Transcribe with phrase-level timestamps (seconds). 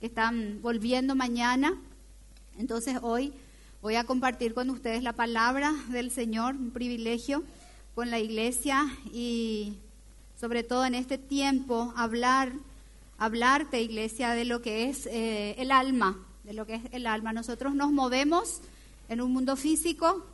[0.00, 1.74] que están volviendo mañana.
[2.58, 3.32] Entonces hoy
[3.82, 7.42] voy a compartir con ustedes la palabra del Señor, un privilegio
[7.94, 9.74] con la iglesia y
[10.38, 12.52] sobre todo en este tiempo hablar,
[13.18, 17.32] hablarte iglesia de lo que es eh, el alma, de lo que es el alma.
[17.32, 18.60] Nosotros nos movemos
[19.08, 20.24] en un mundo físico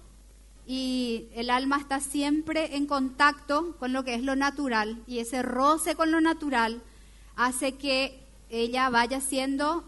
[0.66, 5.42] y el alma está siempre en contacto con lo que es lo natural y ese
[5.42, 6.82] roce con lo natural
[7.36, 8.23] hace que
[8.62, 9.84] ella vaya siendo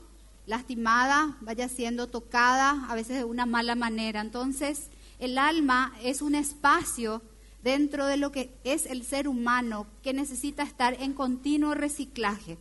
[0.46, 4.20] lastimada, vaya siendo tocada, a veces de una mala manera.
[4.20, 4.88] Entonces,
[5.19, 7.23] el alma es un espacio
[7.62, 12.59] dentro de lo que es el ser humano que necesita estar en continuo reciclaje,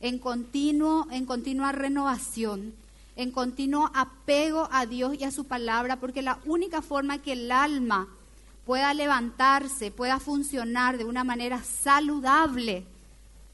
[0.00, 2.74] en continuo en continua renovación,
[3.16, 7.50] en continuo apego a Dios y a su palabra, porque la única forma que el
[7.50, 8.08] alma
[8.66, 12.86] pueda levantarse, pueda funcionar de una manera saludable,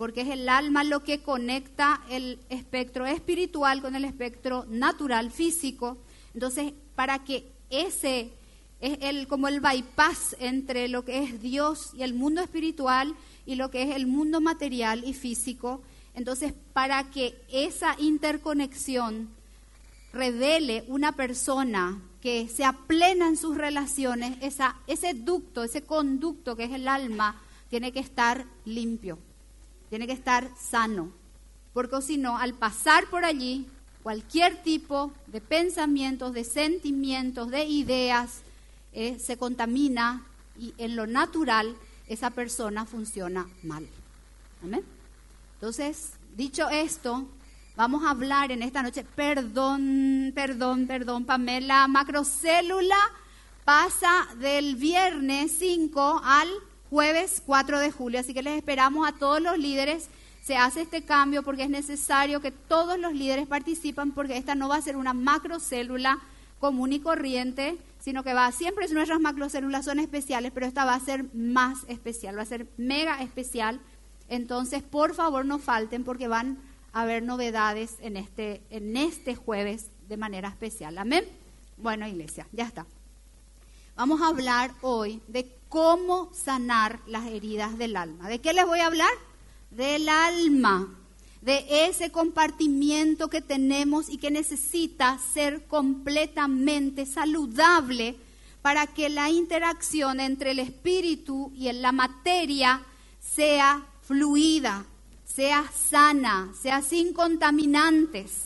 [0.01, 5.99] porque es el alma lo que conecta el espectro espiritual con el espectro natural, físico.
[6.33, 8.33] Entonces, para que ese
[8.81, 13.57] es el, como el bypass entre lo que es Dios y el mundo espiritual y
[13.57, 15.83] lo que es el mundo material y físico,
[16.15, 19.29] entonces para que esa interconexión
[20.15, 26.65] revele una persona que sea plena en sus relaciones, esa, ese ducto, ese conducto que
[26.65, 29.19] es el alma, tiene que estar limpio
[29.91, 31.13] tiene que estar sano,
[31.75, 33.67] porque si no, al pasar por allí,
[34.03, 38.41] cualquier tipo de pensamientos, de sentimientos, de ideas,
[38.93, 40.25] eh, se contamina
[40.59, 41.77] y en lo natural
[42.09, 43.87] esa persona funciona mal.
[44.63, 44.83] ¿Amén?
[45.55, 47.27] Entonces, dicho esto,
[47.77, 52.99] vamos a hablar en esta noche, perdón, perdón, perdón, Pamela, macrocélula
[53.65, 56.49] pasa del viernes 5 al
[56.91, 58.21] jueves 4 de julio.
[58.21, 60.09] Así que les esperamos a todos los líderes.
[60.43, 64.69] Se hace este cambio porque es necesario que todos los líderes participen porque esta no
[64.69, 66.19] va a ser una macrocélula
[66.59, 71.01] común y corriente, sino que va, siempre nuestras macrocélulas son especiales, pero esta va a
[71.01, 73.81] ser más especial, va a ser mega especial.
[74.29, 76.59] Entonces, por favor, no falten porque van
[76.93, 80.99] a haber novedades en este, en este jueves de manera especial.
[80.99, 81.25] Amén.
[81.77, 82.87] Bueno, iglesia, ya está.
[84.01, 88.31] Vamos a hablar hoy de cómo sanar las heridas del alma.
[88.31, 89.13] ¿De qué les voy a hablar?
[89.71, 90.89] Del alma,
[91.43, 98.17] de ese compartimiento que tenemos y que necesita ser completamente saludable
[98.63, 102.81] para que la interacción entre el espíritu y la materia
[103.21, 104.87] sea fluida,
[105.27, 108.45] sea sana, sea sin contaminantes.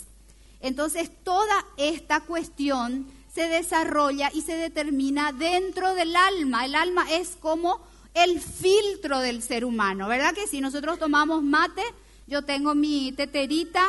[0.59, 6.65] Entonces, toda esta cuestión se desarrolla y se determina dentro del alma.
[6.65, 7.81] El alma es como
[8.15, 11.83] el filtro del ser humano, ¿verdad que si nosotros tomamos mate,
[12.29, 13.83] yo tengo mi teterita,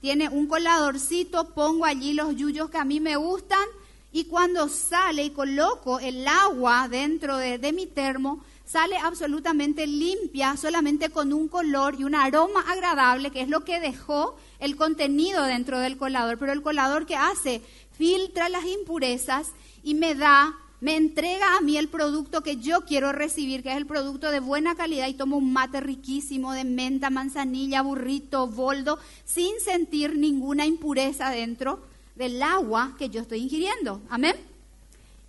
[0.00, 3.64] tiene un coladorcito, pongo allí los yuyos que a mí me gustan
[4.12, 10.56] y cuando sale y coloco el agua dentro de, de mi termo, sale absolutamente limpia,
[10.56, 15.42] solamente con un color y un aroma agradable, que es lo que dejó el contenido
[15.44, 16.38] dentro del colador.
[16.38, 17.62] Pero el colador que hace
[18.02, 19.52] filtra las impurezas
[19.84, 23.76] y me da, me entrega a mí el producto que yo quiero recibir, que es
[23.76, 28.98] el producto de buena calidad y tomo un mate riquísimo de menta, manzanilla, burrito, boldo,
[29.24, 31.78] sin sentir ninguna impureza dentro
[32.16, 34.00] del agua que yo estoy ingiriendo.
[34.10, 34.34] Amén.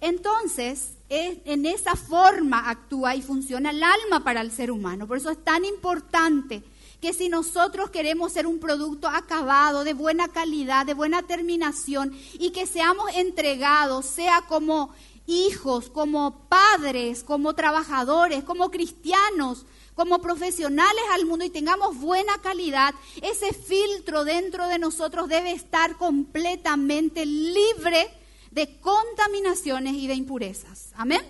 [0.01, 5.05] Entonces, en esa forma actúa y funciona el alma para el ser humano.
[5.05, 6.63] Por eso es tan importante
[7.03, 12.51] que si nosotros queremos ser un producto acabado, de buena calidad, de buena terminación, y
[12.51, 14.95] que seamos entregados, sea como
[15.27, 19.65] hijos, como padres, como trabajadores, como cristianos,
[19.95, 25.97] como profesionales al mundo y tengamos buena calidad, ese filtro dentro de nosotros debe estar
[25.97, 28.07] completamente libre
[28.51, 30.93] de contaminaciones y de impurezas.
[30.95, 31.21] Amén.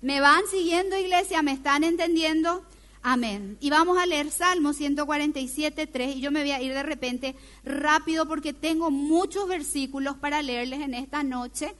[0.00, 1.40] ¿Me van siguiendo, iglesia?
[1.42, 2.64] ¿Me están entendiendo?
[3.02, 3.56] Amén.
[3.60, 6.16] Y vamos a leer Salmo 147, 3.
[6.16, 7.34] Y yo me voy a ir de repente
[7.64, 11.74] rápido porque tengo muchos versículos para leerles en esta noche.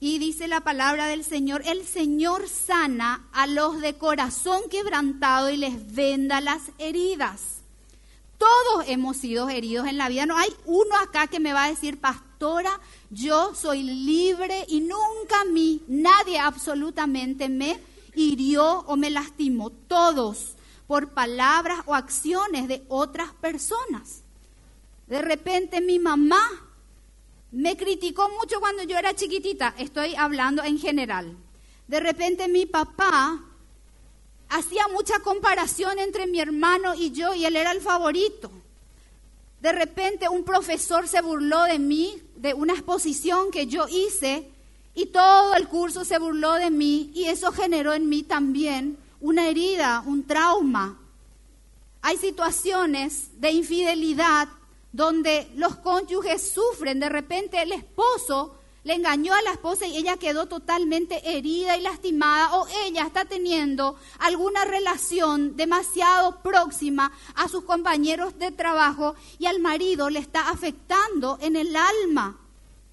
[0.00, 5.56] Y dice la palabra del Señor, el Señor sana a los de corazón quebrantado y
[5.56, 7.58] les venda las heridas.
[8.38, 10.24] Todos hemos sido heridos en la vida.
[10.24, 12.70] No hay uno acá que me va a decir, pastora,
[13.10, 17.78] yo soy libre y nunca a mí, nadie absolutamente me
[18.22, 20.54] hirió o me lastimó, todos,
[20.86, 24.22] por palabras o acciones de otras personas.
[25.06, 26.40] De repente mi mamá
[27.52, 31.36] me criticó mucho cuando yo era chiquitita, estoy hablando en general.
[31.86, 33.42] De repente mi papá
[34.48, 38.50] hacía mucha comparación entre mi hermano y yo y él era el favorito.
[39.60, 44.48] de repente un profesor se burló de mí, de una exposición que yo hice,
[44.98, 49.46] y todo el curso se burló de mí, y eso generó en mí también una
[49.46, 50.98] herida, un trauma.
[52.02, 54.48] Hay situaciones de infidelidad
[54.90, 60.16] donde los cónyuges sufren, de repente el esposo le engañó a la esposa y ella
[60.16, 67.62] quedó totalmente herida y lastimada o ella está teniendo alguna relación demasiado próxima a sus
[67.62, 72.47] compañeros de trabajo y al marido le está afectando en el alma.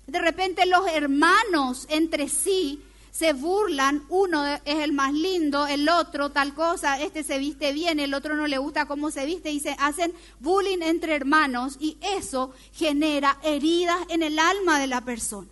[0.08, 2.82] De repente los hermanos entre sí
[3.16, 8.00] se burlan, uno es el más lindo, el otro tal cosa, este se viste bien,
[8.02, 11.98] el otro no le gusta cómo se viste y se hacen bullying entre hermanos y
[12.02, 15.48] eso genera heridas en el alma de la persona.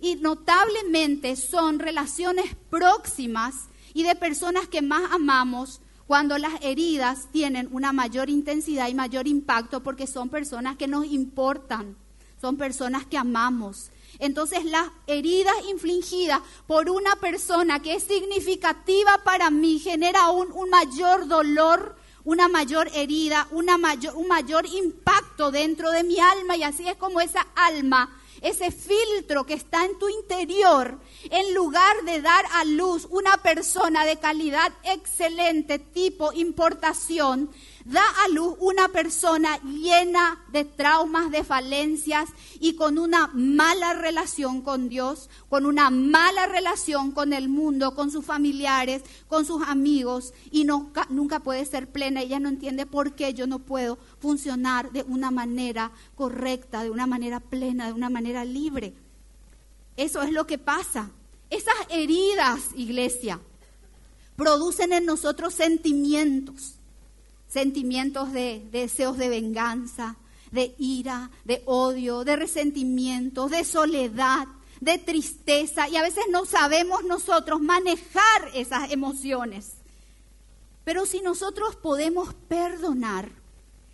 [0.00, 7.68] Y notablemente son relaciones próximas y de personas que más amamos cuando las heridas tienen
[7.70, 11.96] una mayor intensidad y mayor impacto porque son personas que nos importan,
[12.40, 19.50] son personas que amamos, entonces las heridas infligidas por una persona que es significativa para
[19.50, 25.90] mí genera un, un mayor dolor, una mayor herida, una mayor, un mayor impacto dentro
[25.90, 26.56] de mi alma.
[26.56, 28.10] Y así es como esa alma
[28.42, 30.98] ese filtro que está en tu interior,
[31.30, 37.50] en lugar de dar a luz una persona de calidad excelente, tipo importación,
[37.86, 42.28] da a luz una persona llena de traumas, de falencias
[42.58, 48.10] y con una mala relación con Dios, con una mala relación con el mundo, con
[48.10, 52.22] sus familiares, con sus amigos y nunca, nunca puede ser plena.
[52.22, 57.06] Ella no entiende por qué yo no puedo funcionar de una manera correcta, de una
[57.06, 58.94] manera plena, de una manera libre.
[59.96, 61.10] Eso es lo que pasa.
[61.50, 63.40] Esas heridas, iglesia,
[64.34, 66.75] producen en nosotros sentimientos
[67.56, 70.16] sentimientos de, deseos de venganza,
[70.50, 74.46] de ira, de odio, de resentimiento, de soledad,
[74.82, 79.72] de tristeza y a veces no sabemos nosotros manejar esas emociones.
[80.84, 83.30] Pero si nosotros podemos perdonar,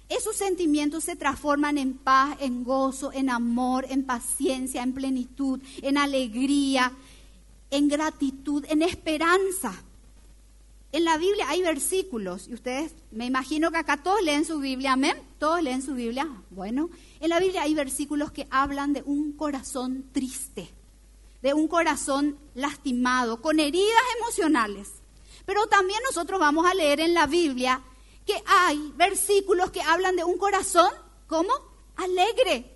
[0.08, 5.98] esos sentimientos se transforman en paz, en gozo, en amor, en paciencia, en plenitud, en
[5.98, 6.92] alegría,
[7.70, 9.84] en gratitud, en esperanza.
[10.92, 14.92] En la Biblia hay versículos, y ustedes, me imagino que acá todos leen su Biblia,
[14.92, 16.28] amén, todos leen su Biblia.
[16.50, 20.68] Bueno, en la Biblia hay versículos que hablan de un corazón triste,
[21.40, 24.90] de un corazón lastimado, con heridas emocionales.
[25.46, 27.80] Pero también nosotros vamos a leer en la Biblia
[28.26, 30.90] que hay versículos que hablan de un corazón,
[31.26, 31.52] ¿cómo?
[31.96, 32.70] Alegre,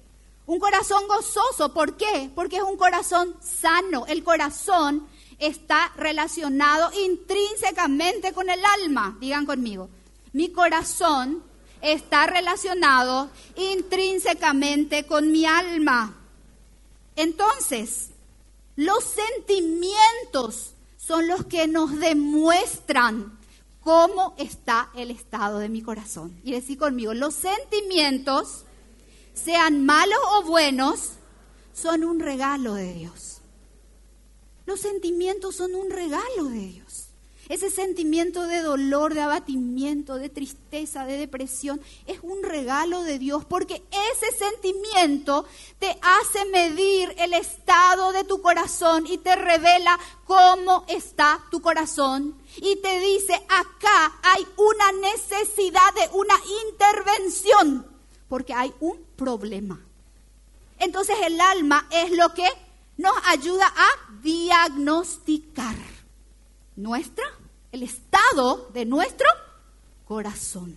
[0.46, 1.74] un corazón gozoso.
[1.74, 2.30] ¿Por qué?
[2.34, 4.06] Porque es un corazón sano.
[4.06, 5.06] El corazón
[5.38, 9.16] está relacionado intrínsecamente con el alma.
[9.20, 9.88] Digan conmigo,
[10.32, 11.42] mi corazón
[11.80, 16.14] está relacionado intrínsecamente con mi alma.
[17.16, 18.10] Entonces,
[18.76, 23.38] los sentimientos son los que nos demuestran
[23.80, 26.38] cómo está el estado de mi corazón.
[26.42, 28.64] Y decir conmigo, los sentimientos,
[29.32, 31.12] sean malos o buenos,
[31.72, 33.35] son un regalo de Dios.
[34.66, 37.06] Los sentimientos son un regalo de Dios.
[37.48, 43.44] Ese sentimiento de dolor, de abatimiento, de tristeza, de depresión, es un regalo de Dios
[43.44, 45.46] porque ese sentimiento
[45.78, 52.36] te hace medir el estado de tu corazón y te revela cómo está tu corazón.
[52.56, 56.34] Y te dice, acá hay una necesidad de una
[56.68, 57.86] intervención
[58.28, 59.80] porque hay un problema.
[60.80, 62.48] Entonces el alma es lo que
[62.96, 65.76] nos ayuda a diagnosticar
[66.76, 67.24] nuestra,
[67.72, 69.26] el estado de nuestro
[70.06, 70.76] corazón.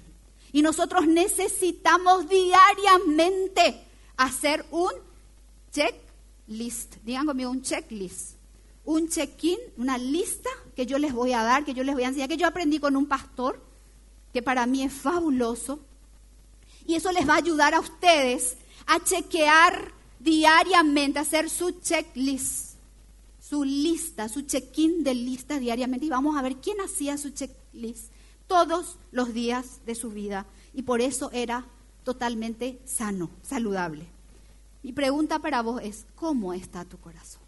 [0.52, 3.86] Y nosotros necesitamos diariamente
[4.18, 4.92] hacer un
[5.72, 6.96] checklist.
[7.04, 8.38] Digan conmigo un checklist.
[8.86, 12.08] Un check-in, una lista que yo les voy a dar, que yo les voy a
[12.08, 13.62] enseñar, que yo aprendí con un pastor,
[14.34, 15.80] que para mí es fabuloso.
[16.88, 18.58] Y eso les va a ayudar a ustedes
[18.88, 22.76] a chequear diariamente, hacer su checklist,
[23.40, 26.06] su lista, su check-in de lista diariamente.
[26.06, 28.12] Y vamos a ver quién hacía su checklist
[28.48, 30.46] todos los días de su vida.
[30.74, 31.66] Y por eso era
[32.04, 34.08] totalmente sano, saludable.
[34.84, 37.42] Mi pregunta para vos es, ¿cómo está tu corazón?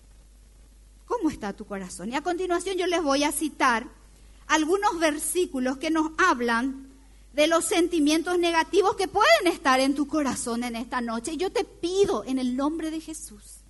[1.06, 2.10] ¿Cómo está tu corazón?
[2.10, 3.88] Y a continuación yo les voy a citar
[4.48, 6.91] algunos versículos que nos hablan
[7.34, 11.38] de los sentimientos negativos que pueden estar en tu corazón en esta noche.
[11.38, 13.62] Yo te pido en el nombre de Jesús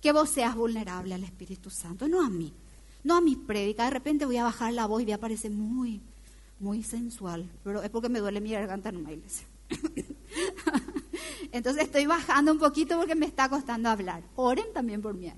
[0.00, 2.52] que vos seas vulnerable al Espíritu Santo, no a mí,
[3.04, 3.84] no a mi prédica.
[3.84, 6.00] De repente voy a bajar la voz y voy a parecer muy,
[6.58, 9.46] muy sensual, pero es porque me duele mi garganta en una iglesia.
[11.52, 14.22] Entonces estoy bajando un poquito porque me está costando hablar.
[14.36, 15.32] Oren también por mí.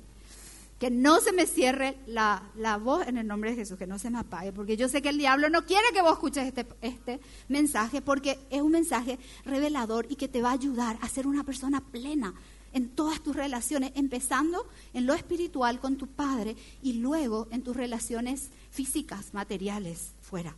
[0.79, 3.99] Que no se me cierre la, la, voz en el nombre de Jesús, que no
[3.99, 6.67] se me apague, porque yo sé que el diablo no quiere que vos escuches este,
[6.83, 11.27] este mensaje, porque es un mensaje revelador y que te va a ayudar a ser
[11.27, 12.33] una persona plena
[12.73, 17.77] en todas tus relaciones, empezando en lo espiritual con tu padre y luego en tus
[17.77, 20.55] relaciones físicas, materiales, fuera.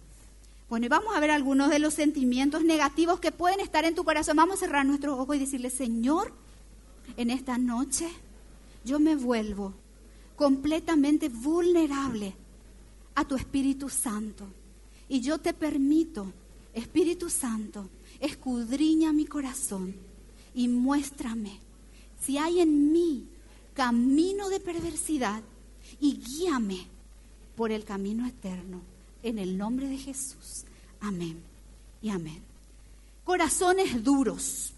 [0.68, 4.04] Bueno, y vamos a ver algunos de los sentimientos negativos que pueden estar en tu
[4.04, 4.36] corazón.
[4.36, 6.32] Vamos a cerrar nuestros ojos y decirle, Señor,
[7.16, 8.08] en esta noche
[8.84, 9.74] yo me vuelvo
[10.40, 12.34] completamente vulnerable
[13.14, 14.46] a tu Espíritu Santo.
[15.06, 16.32] Y yo te permito,
[16.72, 19.94] Espíritu Santo, escudriña mi corazón
[20.54, 21.58] y muéstrame
[22.24, 23.26] si hay en mí
[23.74, 25.42] camino de perversidad
[26.00, 26.86] y guíame
[27.54, 28.80] por el camino eterno.
[29.22, 30.64] En el nombre de Jesús.
[31.00, 31.38] Amén
[32.00, 32.40] y amén.
[33.24, 34.72] Corazones duros.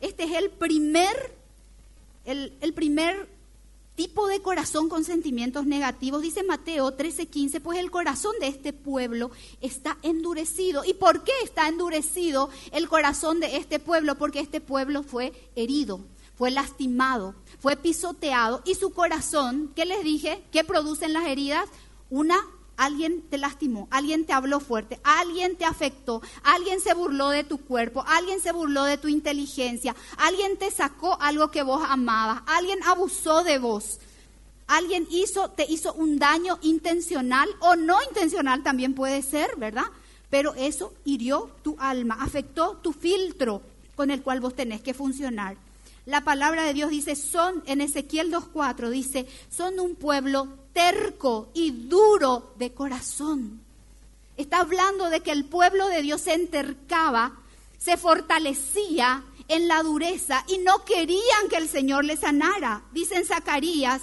[0.00, 1.36] Este es el primer,
[2.24, 3.28] el, el primer
[3.94, 9.30] tipo de corazón con sentimientos negativos, dice Mateo 13:15, pues el corazón de este pueblo
[9.60, 10.84] está endurecido.
[10.84, 14.16] ¿Y por qué está endurecido el corazón de este pueblo?
[14.16, 16.00] Porque este pueblo fue herido,
[16.34, 20.42] fue lastimado, fue pisoteado y su corazón, ¿qué les dije?
[20.50, 21.68] ¿Qué producen las heridas?
[22.10, 22.38] Una
[22.76, 27.58] alguien te lastimó, alguien te habló fuerte, alguien te afectó, alguien se burló de tu
[27.58, 32.82] cuerpo, alguien se burló de tu inteligencia, alguien te sacó algo que vos amabas, alguien
[32.84, 33.98] abusó de vos,
[34.66, 39.84] alguien hizo, te hizo un daño intencional o no intencional también puede ser, ¿verdad?
[40.30, 43.62] Pero eso hirió tu alma, afectó tu filtro
[43.94, 45.56] con el cual vos tenés que funcionar.
[46.06, 51.70] La palabra de Dios dice, son, en Ezequiel 2.4 dice, son un pueblo terco y
[51.70, 53.60] duro de corazón.
[54.36, 57.38] Está hablando de que el pueblo de Dios se entercaba,
[57.78, 62.84] se fortalecía en la dureza y no querían que el Señor les sanara.
[62.92, 64.00] Dice en Zacarías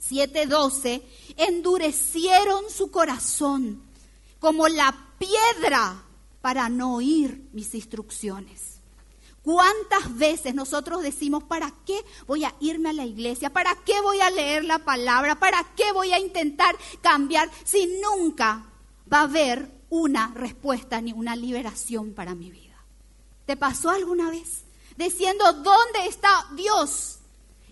[0.00, 1.02] 7:12,
[1.36, 3.82] endurecieron su corazón
[4.38, 6.02] como la piedra
[6.40, 8.69] para no oír mis instrucciones.
[9.42, 13.50] ¿Cuántas veces nosotros decimos, ¿para qué voy a irme a la iglesia?
[13.50, 15.38] ¿Para qué voy a leer la palabra?
[15.38, 18.66] ¿Para qué voy a intentar cambiar si nunca
[19.10, 22.84] va a haber una respuesta ni una liberación para mi vida?
[23.46, 24.64] ¿Te pasó alguna vez?
[24.96, 27.20] Diciendo, ¿dónde está Dios?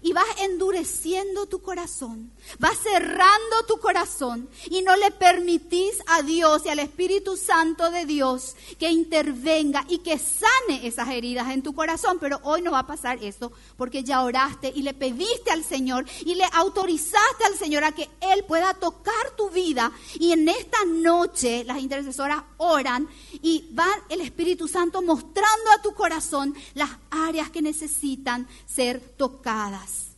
[0.03, 6.63] y vas endureciendo tu corazón, vas cerrando tu corazón y no le permitís a Dios
[6.65, 11.75] y al Espíritu Santo de Dios que intervenga y que sane esas heridas en tu
[11.75, 12.19] corazón.
[12.21, 16.05] Pero hoy no va a pasar eso porque ya oraste y le pediste al Señor
[16.21, 19.93] y le autorizaste al Señor a que Él pueda tocar tu vida.
[20.19, 23.09] Y en esta noche las intercesoras oran
[23.43, 30.09] y va el Espíritu Santo mostrando a tu corazón las áreas que necesitan ser tocadas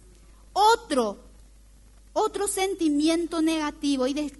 [0.52, 1.18] otro,
[2.12, 4.06] otro sentimiento negativo.
[4.06, 4.32] Y de,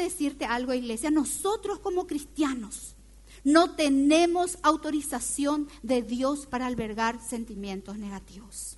[0.00, 2.94] decirte algo, iglesia, nosotros como cristianos
[3.44, 8.76] no tenemos autorización de Dios para albergar sentimientos negativos.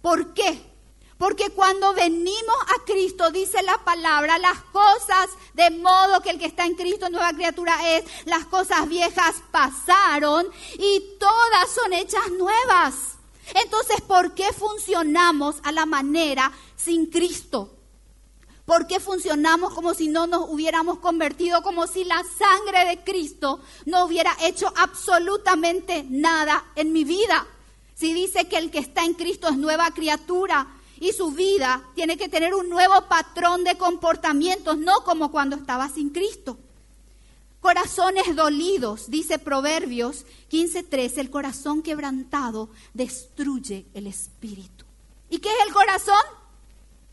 [0.00, 0.60] ¿Por qué?
[1.18, 6.46] Porque cuando venimos a Cristo, dice la palabra, las cosas, de modo que el que
[6.46, 10.46] está en Cristo nueva criatura es, las cosas viejas pasaron
[10.78, 13.17] y todas son hechas nuevas.
[13.54, 17.74] Entonces, ¿por qué funcionamos a la manera sin Cristo?
[18.64, 23.60] ¿Por qué funcionamos como si no nos hubiéramos convertido, como si la sangre de Cristo
[23.86, 27.46] no hubiera hecho absolutamente nada en mi vida?
[27.94, 30.68] Si dice que el que está en Cristo es nueva criatura
[31.00, 35.88] y su vida tiene que tener un nuevo patrón de comportamientos, no como cuando estaba
[35.88, 36.58] sin Cristo.
[37.60, 44.84] Corazones dolidos, dice Proverbios 15:13, el corazón quebrantado destruye el espíritu.
[45.28, 46.22] ¿Y qué es el corazón?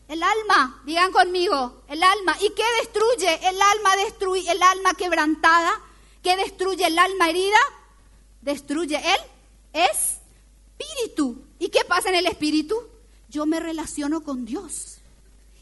[0.08, 2.36] El alma, digan conmigo, el alma.
[2.40, 3.48] ¿Y qué destruye?
[3.48, 5.72] El alma destruye, el alma quebrantada.
[6.22, 7.58] ¿Qué destruye el alma herida?
[8.40, 11.42] Destruye el espíritu.
[11.58, 12.76] ¿Y qué pasa en el espíritu?
[13.28, 14.95] Yo me relaciono con Dios.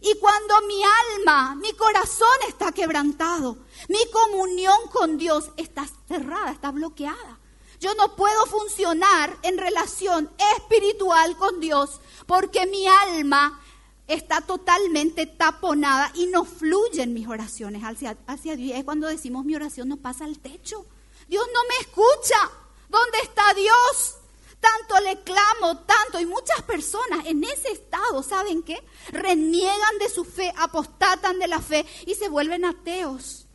[0.04, 3.56] Y cuando mi alma, mi corazón está quebrantado,
[3.88, 7.38] mi comunión con Dios está cerrada, está bloqueada.
[7.80, 13.62] Yo no puedo funcionar en relación espiritual con Dios porque mi alma
[14.06, 18.78] está totalmente taponada y no fluyen mis oraciones hacia, Dios.
[18.78, 20.84] Es cuando decimos mi oración no pasa al techo.
[21.28, 22.50] Dios no me escucha.
[22.90, 24.16] ¿Dónde está Dios?
[24.64, 28.82] Tanto le clamo, tanto, y muchas personas en ese estado, ¿saben qué?
[29.10, 33.46] Reniegan de su fe, apostatan de la fe y se vuelven ateos.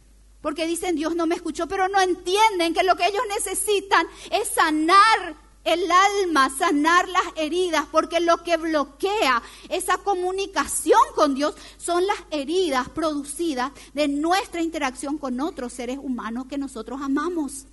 [0.41, 4.49] Porque dicen, Dios no me escuchó, pero no entienden que lo que ellos necesitan es
[4.49, 5.35] sanar
[5.65, 12.17] el alma, sanar las heridas, porque lo que bloquea esa comunicación con Dios son las
[12.31, 17.65] heridas producidas de nuestra interacción con otros seres humanos que nosotros amamos.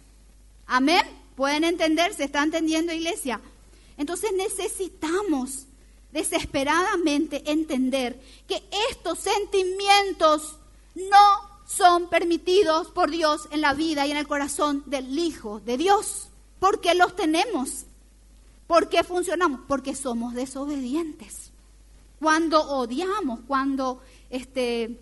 [0.66, 1.25] Amén.
[1.36, 2.14] ¿Pueden entender?
[2.14, 3.40] ¿Se está entendiendo, iglesia?
[3.96, 5.66] Entonces necesitamos
[6.12, 10.56] desesperadamente entender que estos sentimientos
[10.94, 15.76] no son permitidos por Dios en la vida y en el corazón del Hijo de
[15.76, 16.28] Dios.
[16.58, 17.84] ¿Por qué los tenemos?
[18.66, 19.60] ¿Por qué funcionamos?
[19.68, 21.50] Porque somos desobedientes.
[22.18, 24.00] Cuando odiamos, cuando
[24.30, 24.98] este,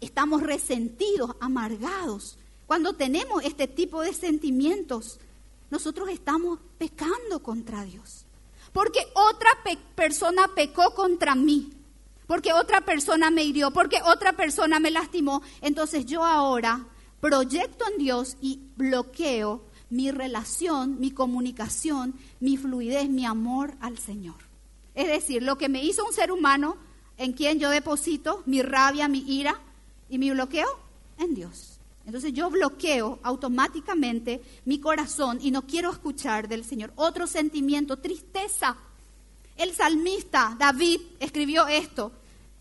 [0.00, 5.18] estamos resentidos, amargados, cuando tenemos este tipo de sentimientos,
[5.70, 8.26] nosotros estamos pecando contra Dios.
[8.72, 9.50] Porque otra
[9.94, 11.72] persona pecó contra mí,
[12.26, 15.42] porque otra persona me hirió, porque otra persona me lastimó.
[15.60, 16.86] Entonces yo ahora
[17.20, 24.36] proyecto en Dios y bloqueo mi relación, mi comunicación, mi fluidez, mi amor al Señor.
[24.94, 26.76] Es decir, lo que me hizo un ser humano
[27.16, 29.60] en quien yo deposito mi rabia, mi ira
[30.08, 30.68] y mi bloqueo
[31.18, 31.73] en Dios.
[32.06, 36.92] Entonces yo bloqueo automáticamente mi corazón y no quiero escuchar del Señor.
[36.96, 38.76] Otro sentimiento, tristeza.
[39.56, 42.12] El salmista David escribió esto.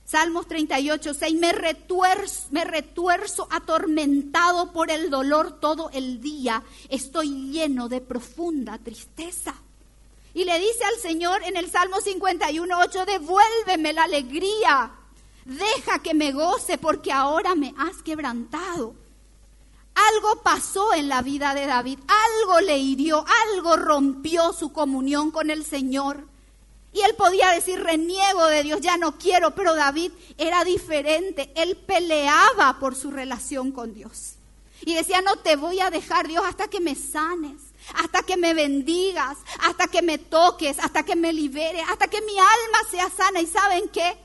[0.05, 7.51] Salmos 38, 6, me retuerzo, me retuerzo atormentado por el dolor todo el día, estoy
[7.51, 9.55] lleno de profunda tristeza.
[10.33, 14.91] Y le dice al Señor en el Salmo 51, 8, devuélveme la alegría,
[15.45, 19.02] deja que me goce porque ahora me has quebrantado.
[19.95, 23.23] Algo pasó en la vida de David, algo le hirió,
[23.53, 26.27] algo rompió su comunión con el Señor.
[26.93, 31.51] Y él podía decir, reniego de Dios, ya no quiero, pero David era diferente.
[31.55, 34.35] Él peleaba por su relación con Dios.
[34.85, 37.61] Y decía, no te voy a dejar Dios hasta que me sanes,
[37.95, 42.37] hasta que me bendigas, hasta que me toques, hasta que me libere, hasta que mi
[42.37, 43.41] alma sea sana.
[43.41, 44.15] ¿Y saben qué?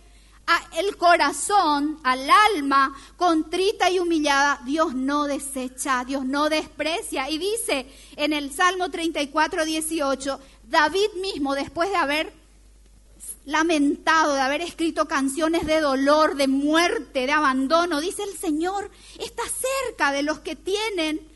[0.76, 7.28] El corazón, al alma contrita y humillada, Dios no desecha, Dios no desprecia.
[7.28, 12.32] Y dice en el Salmo 34, 18, David mismo, después de haber
[13.48, 17.98] lamentado de haber escrito canciones de dolor, de muerte, de abandono.
[18.00, 19.42] Dice el Señor, está
[19.86, 21.26] cerca de los que tienen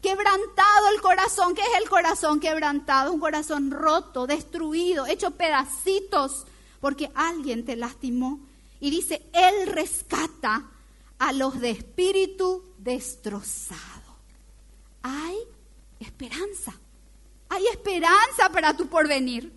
[0.00, 1.56] quebrantado el corazón.
[1.56, 3.12] ¿Qué es el corazón quebrantado?
[3.12, 6.46] Un corazón roto, destruido, hecho pedacitos,
[6.80, 8.45] porque alguien te lastimó.
[8.80, 10.70] Y dice, Él rescata
[11.18, 14.16] a los de espíritu destrozado.
[15.02, 15.36] Hay
[16.00, 16.74] esperanza.
[17.48, 19.52] Hay esperanza para tu porvenir.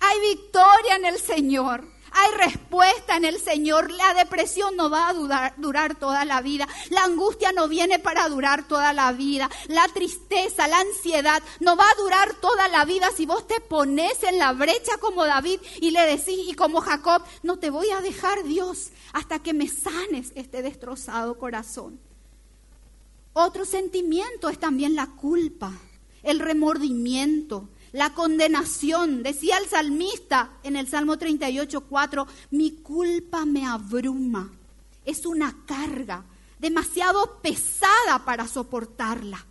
[0.00, 1.93] Hay victoria en el Señor.
[2.16, 3.90] Hay respuesta en el Señor.
[3.90, 6.68] La depresión no va a durar, toda la vida.
[6.90, 9.50] La angustia no viene para durar toda la vida.
[9.66, 14.22] La tristeza, la ansiedad no va a durar toda la vida si vos te pones
[14.22, 18.00] en la brecha como David y le decís y como Jacob, no te voy a
[18.00, 21.98] dejar Dios hasta que me sanes este destrozado corazón.
[23.32, 25.72] Otro sentimiento es también la culpa,
[26.22, 29.22] el remordimiento, la condenación.
[29.22, 34.50] Decía el salmista en el Salmo 38, 4, mi culpa me abruma.
[35.04, 36.24] Es una carga
[36.58, 39.46] demasiado pesada para soportarla.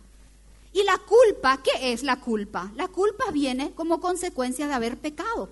[0.74, 2.70] Y la culpa, ¿qué es la culpa?
[2.76, 5.48] La culpa viene como consecuencia de haber pecado,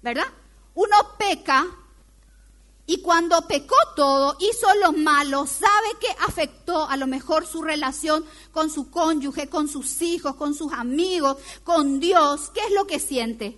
[0.00, 0.28] ¿verdad?
[0.74, 1.66] Uno peca
[2.90, 8.24] y cuando pecó todo, hizo lo malo, sabe que afectó a lo mejor su relación
[8.50, 12.50] con su cónyuge, con sus hijos, con sus amigos, con Dios.
[12.52, 13.56] ¿Qué es lo que siente?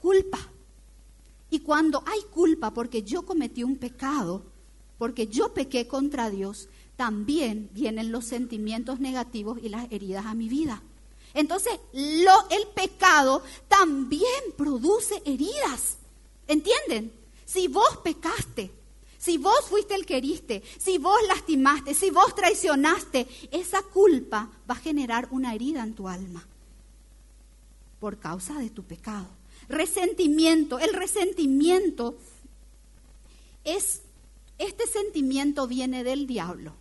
[0.00, 0.38] Culpa.
[1.50, 4.44] Y cuando hay culpa porque yo cometí un pecado,
[4.98, 10.48] porque yo pequé contra Dios, también vienen los sentimientos negativos y las heridas a mi
[10.48, 10.80] vida.
[11.34, 15.96] Entonces, lo, el pecado también produce heridas.
[16.46, 17.18] ¿Entienden?
[17.50, 18.70] Si vos pecaste,
[19.18, 24.74] si vos fuiste el que heriste, si vos lastimaste, si vos traicionaste, esa culpa va
[24.76, 26.46] a generar una herida en tu alma
[27.98, 29.26] por causa de tu pecado.
[29.68, 32.14] Resentimiento, el resentimiento
[33.64, 34.02] es,
[34.58, 36.72] este sentimiento viene del diablo.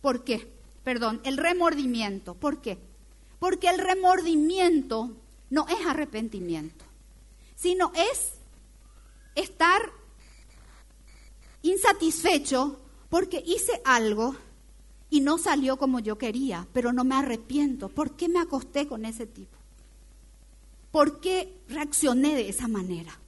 [0.00, 0.52] ¿Por qué?
[0.84, 2.34] Perdón, el remordimiento.
[2.34, 2.78] ¿Por qué?
[3.40, 5.10] Porque el remordimiento
[5.50, 6.84] no es arrepentimiento,
[7.56, 8.39] sino es
[9.34, 9.80] estar
[11.62, 14.36] insatisfecho porque hice algo
[15.10, 17.88] y no salió como yo quería, pero no me arrepiento.
[17.88, 19.56] ¿Por qué me acosté con ese tipo?
[20.92, 23.18] ¿Por qué reaccioné de esa manera?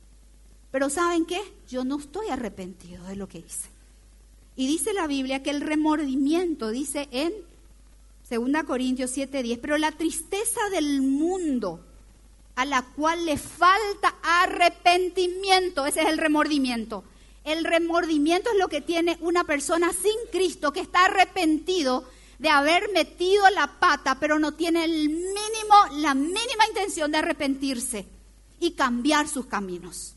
[0.70, 1.40] Pero ¿saben qué?
[1.68, 3.68] Yo no estoy arrepentido de lo que hice.
[4.56, 7.32] Y dice la Biblia que el remordimiento, dice en
[8.28, 11.84] 2 Corintios 7:10, pero la tristeza del mundo
[12.54, 15.86] a la cual le falta arrepentimiento.
[15.86, 17.04] Ese es el remordimiento.
[17.44, 22.04] El remordimiento es lo que tiene una persona sin Cristo que está arrepentido
[22.38, 28.06] de haber metido la pata, pero no tiene el mínimo, la mínima intención de arrepentirse
[28.60, 30.14] y cambiar sus caminos.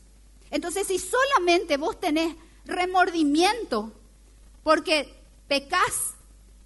[0.50, 3.92] Entonces, si solamente vos tenés remordimiento
[4.62, 5.12] porque
[5.48, 6.14] pecas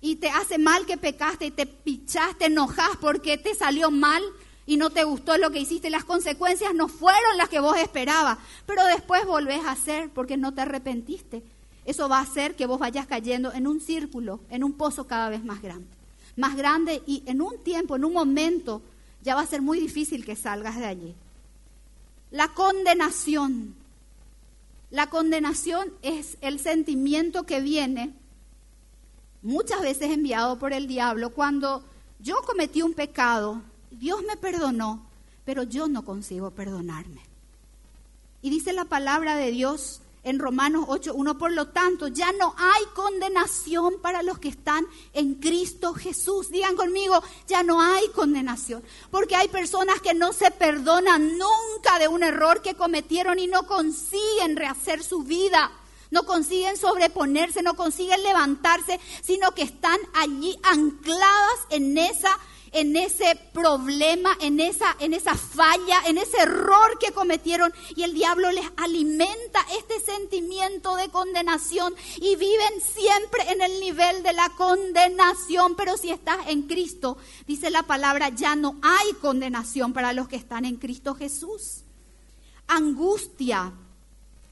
[0.01, 4.23] y te hace mal que pecaste y te pichaste, te enojas porque te salió mal
[4.71, 8.39] y no te gustó lo que hiciste, las consecuencias no fueron las que vos esperabas,
[8.67, 11.43] pero después volvés a hacer porque no te arrepentiste.
[11.85, 15.29] Eso va a hacer que vos vayas cayendo en un círculo, en un pozo cada
[15.29, 15.89] vez más grande.
[16.37, 18.81] Más grande y en un tiempo, en un momento,
[19.25, 21.15] ya va a ser muy difícil que salgas de allí.
[22.31, 23.75] La condenación.
[24.93, 28.13] La condenación es el sentimiento que viene
[29.43, 31.83] muchas veces enviado por el diablo cuando
[32.21, 35.07] yo cometí un pecado, Dios me perdonó,
[35.45, 37.23] pero yo no consigo perdonarme.
[38.43, 42.85] Y dice la palabra de Dios en Romanos 8.1, por lo tanto, ya no hay
[42.95, 46.51] condenación para los que están en Cristo Jesús.
[46.51, 52.09] Digan conmigo, ya no hay condenación, porque hay personas que no se perdonan nunca de
[52.09, 55.73] un error que cometieron y no consiguen rehacer su vida.
[56.11, 62.37] No consiguen sobreponerse, no consiguen levantarse, sino que están allí ancladas en esa
[62.73, 67.73] en ese problema, en esa, en esa falla, en ese error que cometieron.
[67.97, 74.23] Y el diablo les alimenta este sentimiento de condenación y viven siempre en el nivel
[74.23, 75.75] de la condenación.
[75.77, 80.37] Pero si estás en Cristo, dice la palabra, ya no hay condenación para los que
[80.37, 81.85] están en Cristo Jesús.
[82.67, 83.73] Angustia,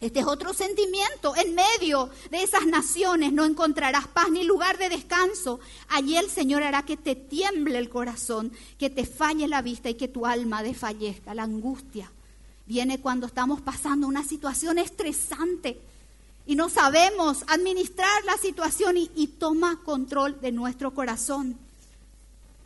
[0.00, 1.34] este es otro sentimiento.
[1.36, 5.58] En medio de esas naciones no encontrarás paz ni lugar de descanso.
[5.88, 9.94] Allí el Señor hará que te tiemble el corazón, que te falle la vista y
[9.94, 11.34] que tu alma desfallezca.
[11.34, 12.12] La angustia
[12.66, 15.80] viene cuando estamos pasando una situación estresante
[16.46, 21.58] y no sabemos administrar la situación y, y toma control de nuestro corazón.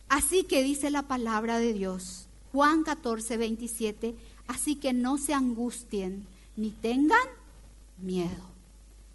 [0.07, 4.13] Así que dice la palabra de Dios, Juan 14, 27,
[4.45, 7.27] así que no se angustien ni tengan
[7.97, 8.43] miedo.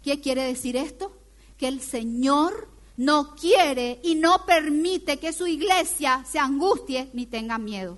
[0.03, 1.11] ¿Qué quiere decir esto?
[1.57, 7.57] Que el Señor no quiere y no permite que su iglesia se angustie ni tenga
[7.57, 7.97] miedo.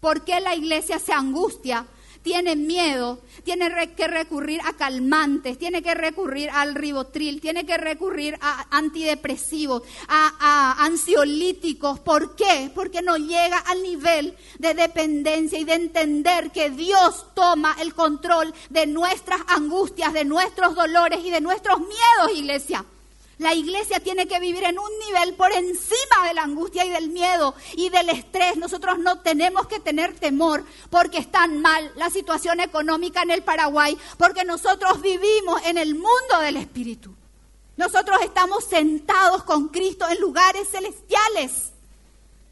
[0.00, 1.86] ¿Por qué la iglesia se angustia?
[2.28, 8.36] Tiene miedo, tiene que recurrir a calmantes, tiene que recurrir al ribotril, tiene que recurrir
[8.42, 12.00] a antidepresivos, a, ansiolíticos.
[12.00, 12.70] ¿Por qué?
[12.74, 18.52] Porque no llega al nivel de dependencia y de entender que Dios toma el control
[18.68, 22.84] de nuestras angustias, de nuestros dolores y de nuestros miedos, iglesia.
[23.38, 27.10] La iglesia tiene que vivir en un nivel por encima de la angustia y del
[27.10, 28.56] miedo y del estrés.
[28.56, 33.96] Nosotros no tenemos que tener temor porque está mal la situación económica en el Paraguay,
[34.16, 37.14] porque nosotros vivimos en el mundo del Espíritu.
[37.76, 41.70] Nosotros estamos sentados con Cristo en lugares celestiales.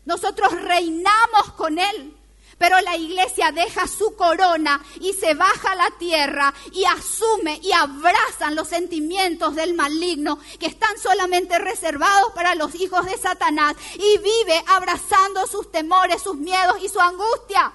[0.05, 2.17] Nosotros reinamos con Él.
[2.59, 7.73] Pero la iglesia deja su corona y se baja a la tierra y asume y
[7.73, 14.19] abrazan los sentimientos del maligno que están solamente reservados para los hijos de Satanás y
[14.19, 17.73] vive abrazando sus temores, sus miedos y su angustia.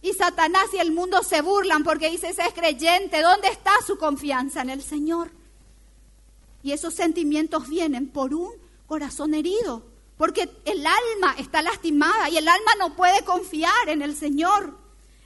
[0.00, 3.98] Y Satanás y el mundo se burlan porque dice, ese es creyente, ¿dónde está su
[3.98, 5.30] confianza en el Señor?
[6.62, 8.52] Y esos sentimientos vienen por un
[8.86, 9.82] corazón herido,
[10.16, 14.78] porque el alma está lastimada y el alma no puede confiar en el Señor.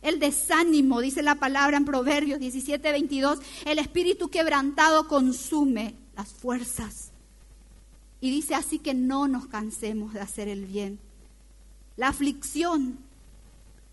[0.03, 7.11] El desánimo, dice la palabra en Proverbios 17, 22, el espíritu quebrantado consume las fuerzas.
[8.20, 10.99] Y dice así que no nos cansemos de hacer el bien.
[11.96, 12.99] La aflicción,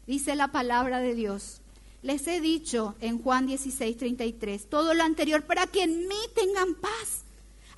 [0.06, 1.62] dice la palabra de Dios.
[2.02, 6.76] Les he dicho en Juan 16, 33, todo lo anterior para que en mí tengan
[6.76, 7.24] paz.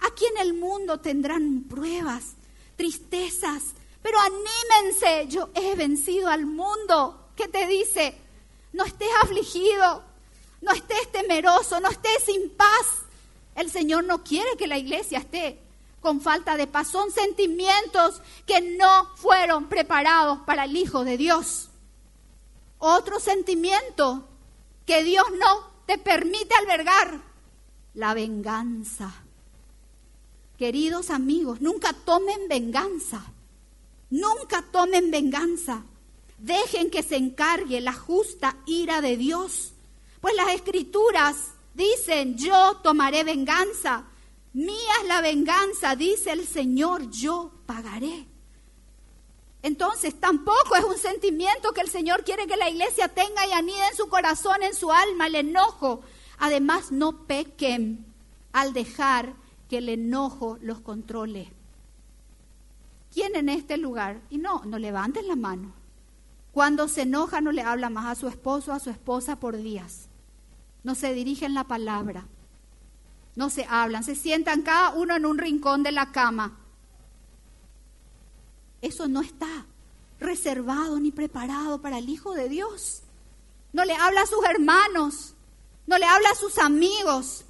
[0.01, 2.35] Aquí en el mundo tendrán pruebas
[2.75, 7.29] tristezas, pero anímense, yo he vencido al mundo.
[7.35, 8.17] ¿Qué te dice?
[8.73, 10.03] No estés afligido,
[10.61, 13.03] no estés temeroso, no estés sin paz.
[13.55, 15.59] El Señor no quiere que la iglesia esté
[16.01, 16.89] con falta de paz.
[16.89, 21.69] Son sentimientos que no fueron preparados para el Hijo de Dios.
[22.77, 24.27] Otro sentimiento
[24.85, 27.21] que Dios no te permite albergar,
[27.95, 29.24] la venganza.
[30.57, 33.23] Queridos amigos, nunca tomen venganza.
[34.09, 35.83] Nunca tomen venganza.
[36.37, 39.73] Dejen que se encargue la justa ira de Dios.
[40.21, 41.35] Pues las escrituras
[41.73, 44.05] dicen, yo tomaré venganza.
[44.53, 48.25] Mía es la venganza, dice el Señor, yo pagaré.
[49.61, 53.87] Entonces tampoco es un sentimiento que el Señor quiere que la iglesia tenga y anide
[53.89, 56.01] en su corazón, en su alma, el enojo.
[56.37, 58.05] Además, no pequen
[58.53, 59.33] al dejar
[59.69, 61.51] que el enojo los controle.
[63.13, 64.21] ¿Quién en este lugar?
[64.29, 65.73] Y no, no levanten la mano.
[66.51, 69.57] Cuando se enoja no le habla más a su esposo o a su esposa por
[69.57, 70.07] días.
[70.83, 72.25] No se dirigen la palabra.
[73.35, 74.03] No se hablan.
[74.03, 76.57] Se sientan cada uno en un rincón de la cama.
[78.81, 79.65] Eso no está
[80.19, 83.01] reservado ni preparado para el Hijo de Dios.
[83.73, 85.33] No le habla a sus hermanos.
[85.87, 87.44] No le habla a sus amigos.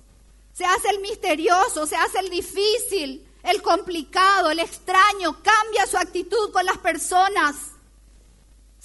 [0.55, 5.43] Se hace el misterioso, se hace el difícil, el complicado, el extraño.
[5.43, 7.75] Cambia su actitud con las personas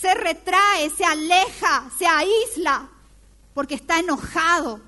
[0.01, 2.89] se retrae, se aleja, se aísla,
[3.53, 4.81] porque está enojado,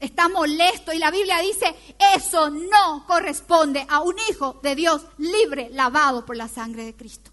[0.00, 0.94] está molesto.
[0.94, 1.76] Y la Biblia dice,
[2.16, 7.30] eso no corresponde a un hijo de Dios libre, lavado por la sangre de Cristo.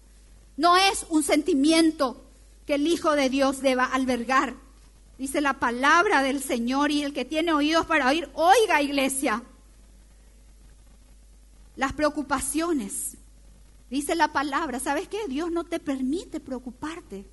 [0.58, 2.22] No es un sentimiento
[2.66, 4.54] que el Hijo de Dios deba albergar.
[5.22, 9.40] Dice la palabra del Señor y el que tiene oídos para oír, oiga iglesia.
[11.76, 13.16] Las preocupaciones,
[13.88, 15.28] Dice la palabra, ¿sabes qué?
[15.28, 17.24] Dios no te permite preocuparte.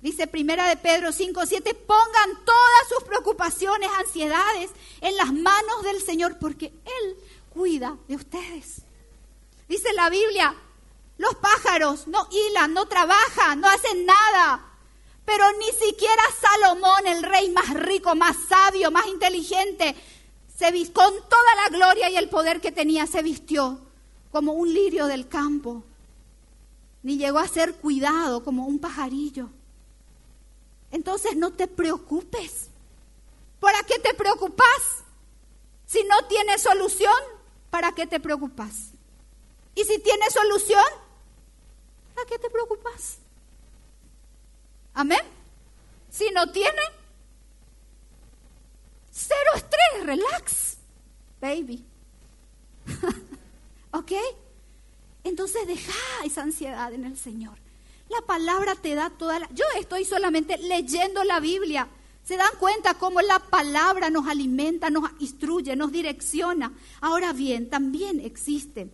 [0.00, 4.70] Dice primera de Pedro 5, 7, pongan todas sus preocupaciones, ansiedades
[5.00, 7.16] en las manos del Señor porque Él
[7.52, 8.82] cuida de ustedes.
[9.68, 10.54] Dice la Biblia,
[11.18, 14.73] los pájaros no hilan, no trabajan, no hacen nada.
[15.24, 19.94] Pero ni siquiera Salomón, el rey más rico, más sabio, más inteligente,
[20.56, 23.80] se con toda la gloria y el poder que tenía, se vistió
[24.30, 25.82] como un lirio del campo
[27.04, 29.50] ni llegó a ser cuidado como un pajarillo.
[30.90, 32.70] Entonces no te preocupes.
[33.60, 35.04] ¿Para qué te preocupas?
[35.86, 37.12] Si no tienes solución,
[37.68, 38.92] ¿para qué te preocupas?
[39.74, 40.84] Y si tienes solución,
[42.14, 43.18] ¿para qué te preocupas?
[44.94, 45.20] Amén.
[46.08, 46.80] Si no tiene,
[49.10, 50.76] cero estrés, relax,
[51.40, 51.84] baby.
[53.90, 54.12] ¿Ok?
[55.24, 55.92] Entonces deja
[56.24, 57.58] esa ansiedad en el Señor.
[58.08, 59.48] La palabra te da toda la...
[59.52, 61.88] Yo estoy solamente leyendo la Biblia.
[62.22, 66.72] ¿Se dan cuenta cómo la palabra nos alimenta, nos instruye, nos direcciona?
[67.00, 68.88] Ahora bien, también existe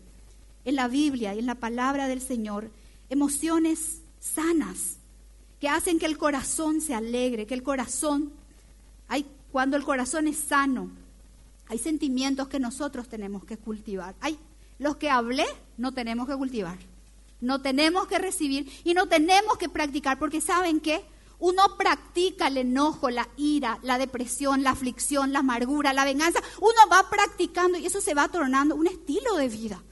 [0.65, 2.71] en la Biblia y en la palabra del Señor
[3.09, 5.00] emociones sanas
[5.61, 8.33] que hacen que el corazón se alegre, que el corazón,
[9.09, 10.91] hay, cuando el corazón es sano,
[11.69, 14.15] hay sentimientos que nosotros tenemos que cultivar.
[14.21, 14.39] Hay
[14.79, 15.47] los que hablé
[15.77, 16.79] no tenemos que cultivar,
[17.41, 21.05] no tenemos que recibir y no tenemos que practicar, porque ¿saben qué?
[21.39, 26.41] Uno practica el enojo, la ira, la depresión, la aflicción, la amargura, la venganza.
[26.61, 29.83] Uno va practicando y eso se va tornando un estilo de vida.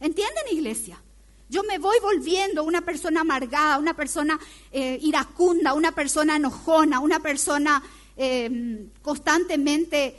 [0.00, 1.00] ¿Entienden, iglesia?
[1.48, 4.38] Yo me voy volviendo una persona amargada, una persona
[4.70, 7.82] eh, iracunda, una persona enojona, una persona
[8.16, 10.16] eh, constantemente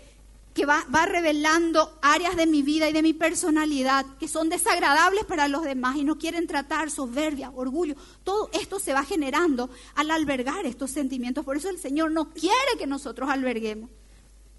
[0.54, 5.48] que va, revelando áreas de mi vida y de mi personalidad que son desagradables para
[5.48, 7.96] los demás y no quieren tratar soberbia, orgullo.
[8.24, 11.46] Todo esto se va generando al albergar estos sentimientos.
[11.46, 13.90] Por eso el Señor no quiere que nosotros alberguemos.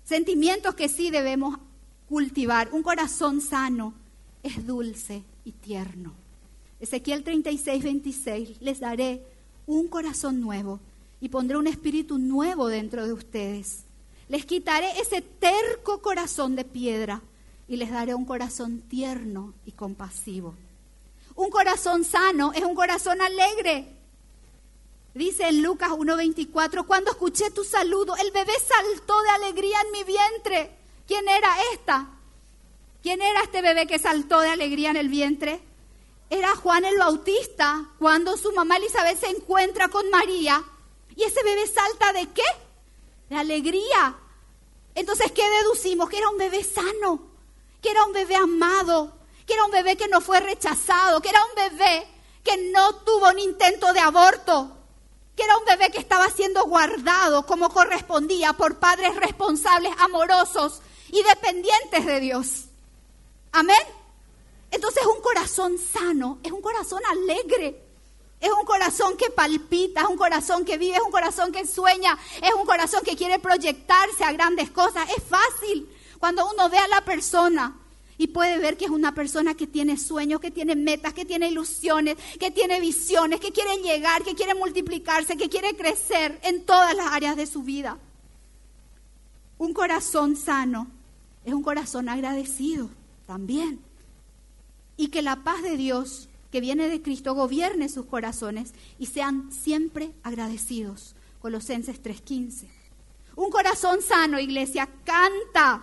[0.04, 1.58] Sentimientos que sí debemos
[2.08, 2.70] cultivar.
[2.72, 3.92] Un corazón sano
[4.42, 6.19] es dulce y tierno.
[6.80, 9.22] Ezequiel 36, 26, les daré
[9.66, 10.80] un corazón nuevo
[11.20, 13.84] y pondré un espíritu nuevo dentro de ustedes
[14.30, 17.20] les quitaré ese terco corazón de piedra
[17.66, 20.54] y les daré un corazón tierno y compasivo.
[21.34, 23.88] Un corazón sano es un corazón alegre.
[25.14, 30.04] Dice en Lucas 1:24, cuando escuché tu saludo, el bebé saltó de alegría en mi
[30.04, 30.76] vientre.
[31.08, 32.08] ¿Quién era esta?
[33.02, 35.60] ¿Quién era este bebé que saltó de alegría en el vientre?
[36.30, 40.64] Era Juan el Bautista, cuando su mamá Elizabeth se encuentra con María.
[41.16, 42.42] ¿Y ese bebé salta de qué?
[43.30, 44.16] de alegría.
[44.94, 46.10] Entonces, ¿qué deducimos?
[46.10, 47.22] Que era un bebé sano,
[47.80, 49.12] que era un bebé amado,
[49.46, 52.06] que era un bebé que no fue rechazado, que era un bebé
[52.44, 54.76] que no tuvo un intento de aborto,
[55.36, 61.22] que era un bebé que estaba siendo guardado como correspondía por padres responsables, amorosos y
[61.22, 62.64] dependientes de Dios.
[63.52, 63.99] Amén.
[64.70, 67.90] Entonces un corazón sano es un corazón alegre.
[68.40, 72.16] Es un corazón que palpita, es un corazón que vive, es un corazón que sueña,
[72.42, 75.06] es un corazón que quiere proyectarse a grandes cosas.
[75.10, 75.86] Es fácil
[76.18, 77.76] cuando uno ve a la persona
[78.16, 81.48] y puede ver que es una persona que tiene sueños, que tiene metas, que tiene
[81.48, 86.94] ilusiones, que tiene visiones, que quiere llegar, que quiere multiplicarse, que quiere crecer en todas
[86.94, 87.98] las áreas de su vida.
[89.58, 90.86] Un corazón sano
[91.44, 92.88] es un corazón agradecido
[93.26, 93.89] también.
[95.00, 99.50] Y que la paz de Dios que viene de Cristo gobierne sus corazones y sean
[99.50, 101.14] siempre agradecidos.
[101.40, 102.66] Colosenses 3:15.
[103.34, 105.82] Un corazón sano, iglesia, canta.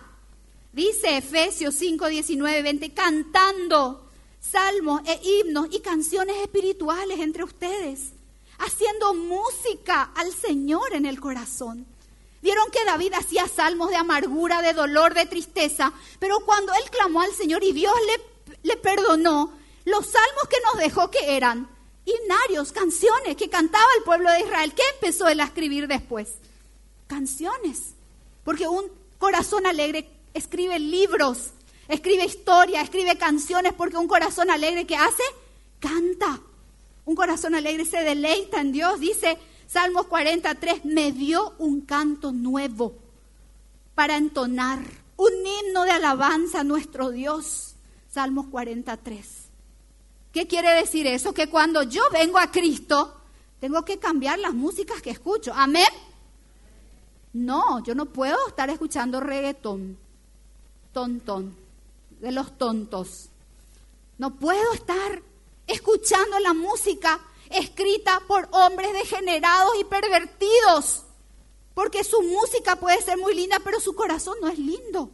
[0.72, 8.12] Dice Efesios 5, 19, 20, cantando salmos e himnos y canciones espirituales entre ustedes,
[8.58, 11.86] haciendo música al Señor en el corazón.
[12.40, 17.20] Vieron que David hacía salmos de amargura, de dolor, de tristeza, pero cuando él clamó
[17.20, 18.22] al Señor y Dios le,
[18.68, 19.52] le perdonó,
[19.84, 21.68] los salmos que nos dejó que eran
[22.04, 24.72] himnarios, canciones que cantaba el pueblo de Israel.
[24.74, 26.34] ¿Qué empezó él a escribir después?
[27.06, 27.94] Canciones.
[28.44, 28.84] Porque un
[29.18, 31.50] corazón alegre escribe libros,
[31.88, 35.22] escribe historia, escribe canciones, porque un corazón alegre que hace,
[35.80, 36.40] canta.
[37.04, 39.00] Un corazón alegre se deleita en Dios.
[39.00, 42.94] Dice Salmos 43, me dio un canto nuevo
[43.94, 44.78] para entonar,
[45.16, 47.67] un himno de alabanza a nuestro Dios.
[48.18, 49.26] Salmos 43.
[50.32, 51.32] ¿Qué quiere decir eso?
[51.32, 53.14] Que cuando yo vengo a Cristo,
[53.60, 55.52] tengo que cambiar las músicas que escucho.
[55.54, 55.86] Amén.
[57.32, 59.96] No, yo no puedo estar escuchando reggaetón,
[60.92, 61.54] tontón,
[62.18, 63.28] de los tontos.
[64.18, 65.22] No puedo estar
[65.68, 71.04] escuchando la música escrita por hombres degenerados y pervertidos.
[71.72, 75.08] Porque su música puede ser muy linda, pero su corazón no es lindo.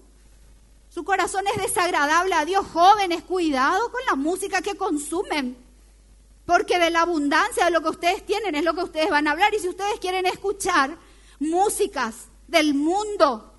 [0.95, 2.65] Su corazón es desagradable a Dios.
[2.69, 5.57] Jóvenes, cuidado con la música que consumen.
[6.47, 9.33] Porque de la abundancia de lo que ustedes tienen es lo que ustedes van a
[9.33, 9.53] hablar.
[9.55, 10.97] Y si ustedes quieren escuchar
[11.41, 13.53] músicas del mundo.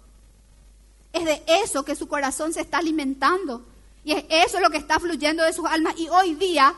[1.12, 3.66] Es de eso que su corazón se está alimentando.
[4.06, 5.96] Y es eso lo que está fluyendo de sus almas.
[5.98, 6.74] Y hoy día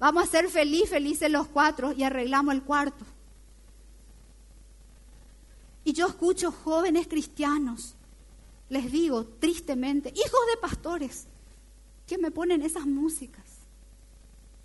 [0.00, 3.04] vamos a ser feliz, felices los cuatro y arreglamos el cuarto.
[5.84, 7.94] Y yo escucho jóvenes cristianos,
[8.68, 11.26] les digo tristemente, hijos de pastores,
[12.06, 13.44] que me ponen esas músicas.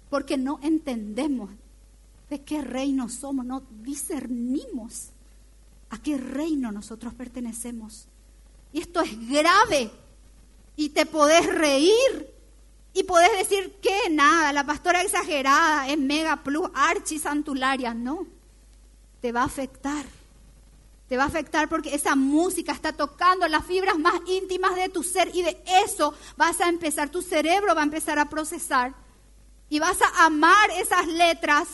[0.10, 1.50] Porque no entendemos
[2.30, 5.10] de qué reino somos, no discernimos
[5.89, 8.08] a qué reino nosotros pertenecemos.
[8.72, 9.92] Y esto es grave.
[10.76, 12.34] Y te podés reír
[12.94, 17.94] y podés decir que nada, la pastora exagerada es mega plus archi santularia.
[17.94, 18.26] No,
[19.22, 20.06] te va a afectar.
[21.08, 25.04] Te va a afectar porque esa música está tocando las fibras más íntimas de tu
[25.04, 28.94] ser y de eso vas a empezar, tu cerebro va a empezar a procesar
[29.70, 31.68] y vas a amar esas letras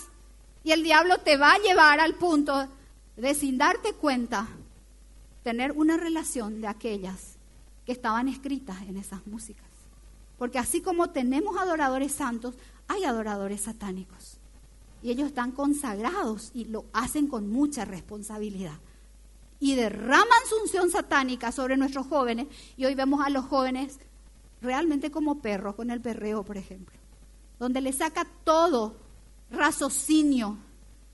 [0.63, 2.67] y el diablo te va a llevar al punto
[3.15, 4.47] de sin darte cuenta
[5.43, 7.37] tener una relación de aquellas
[7.85, 9.65] que estaban escritas en esas músicas.
[10.37, 12.55] Porque así como tenemos adoradores santos,
[12.87, 14.37] hay adoradores satánicos.
[15.01, 18.79] Y ellos están consagrados y lo hacen con mucha responsabilidad.
[19.59, 22.47] Y derraman su unción satánica sobre nuestros jóvenes.
[22.77, 23.99] Y hoy vemos a los jóvenes
[24.61, 26.97] realmente como perros, con el perreo, por ejemplo.
[27.59, 28.95] Donde le saca todo
[29.51, 30.57] raciocinio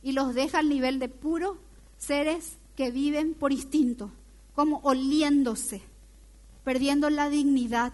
[0.04, 1.58] y los deja al nivel de puros
[1.98, 4.12] seres que viven por instinto,
[4.54, 5.82] como oliéndose,
[6.64, 7.94] perdiendo la dignidad,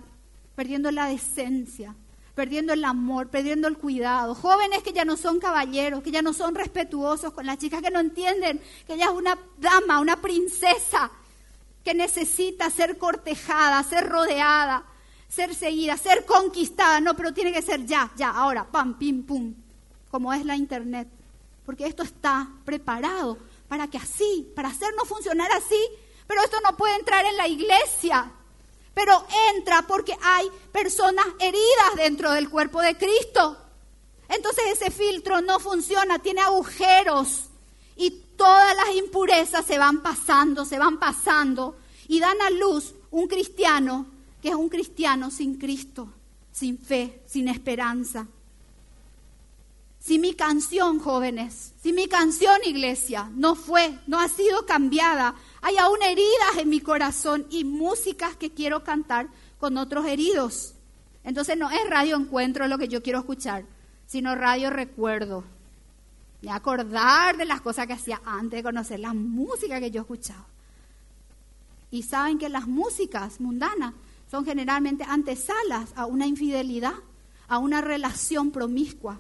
[0.56, 1.96] perdiendo la decencia,
[2.36, 4.36] perdiendo el amor, perdiendo el cuidado.
[4.36, 7.92] Jóvenes que ya no son caballeros, que ya no son respetuosos con las chicas, que
[7.92, 11.12] no entienden que ella es una dama, una princesa,
[11.84, 14.86] que necesita ser cortejada, ser rodeada,
[15.28, 17.00] ser seguida, ser conquistada.
[17.00, 19.54] No, pero tiene que ser ya, ya, ahora, pam, pim, pum
[20.12, 21.08] como es la internet,
[21.66, 23.38] porque esto está preparado
[23.70, 25.80] para que así, para hacernos funcionar así,
[26.28, 28.30] pero esto no puede entrar en la iglesia,
[28.94, 33.58] pero entra porque hay personas heridas dentro del cuerpo de Cristo.
[34.28, 37.46] Entonces ese filtro no funciona, tiene agujeros
[37.96, 41.78] y todas las impurezas se van pasando, se van pasando
[42.08, 44.06] y dan a luz un cristiano
[44.42, 46.10] que es un cristiano sin Cristo,
[46.52, 48.28] sin fe, sin esperanza.
[50.00, 55.78] Si mi canción, jóvenes, si mi canción, iglesia, no fue, no ha sido cambiada, hay
[55.78, 60.74] aún heridas en mi corazón y músicas que quiero cantar con otros heridos.
[61.24, 63.64] Entonces no es radio encuentro lo que yo quiero escuchar,
[64.08, 65.44] sino radio recuerdo.
[66.42, 70.48] Y acordar de las cosas que hacía antes de conocer la música que yo escuchaba.
[71.92, 73.94] Y saben que las músicas mundanas
[74.32, 76.96] son generalmente antesalas a una infidelidad,
[77.48, 79.20] a una relación promiscua.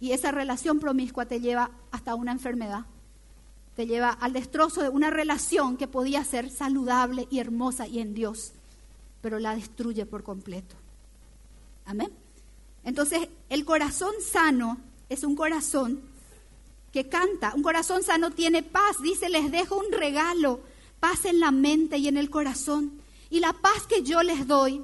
[0.00, 2.86] Y esa relación promiscua te lleva hasta una enfermedad.
[3.78, 8.12] Te lleva al destrozo de una relación que podía ser saludable y hermosa y en
[8.12, 8.50] Dios,
[9.20, 10.74] pero la destruye por completo.
[11.86, 12.10] Amén.
[12.82, 16.00] Entonces, el corazón sano es un corazón
[16.92, 17.52] que canta.
[17.54, 19.00] Un corazón sano tiene paz.
[19.00, 20.58] Dice, les dejo un regalo,
[20.98, 23.00] paz en la mente y en el corazón.
[23.30, 24.82] Y la paz que yo les doy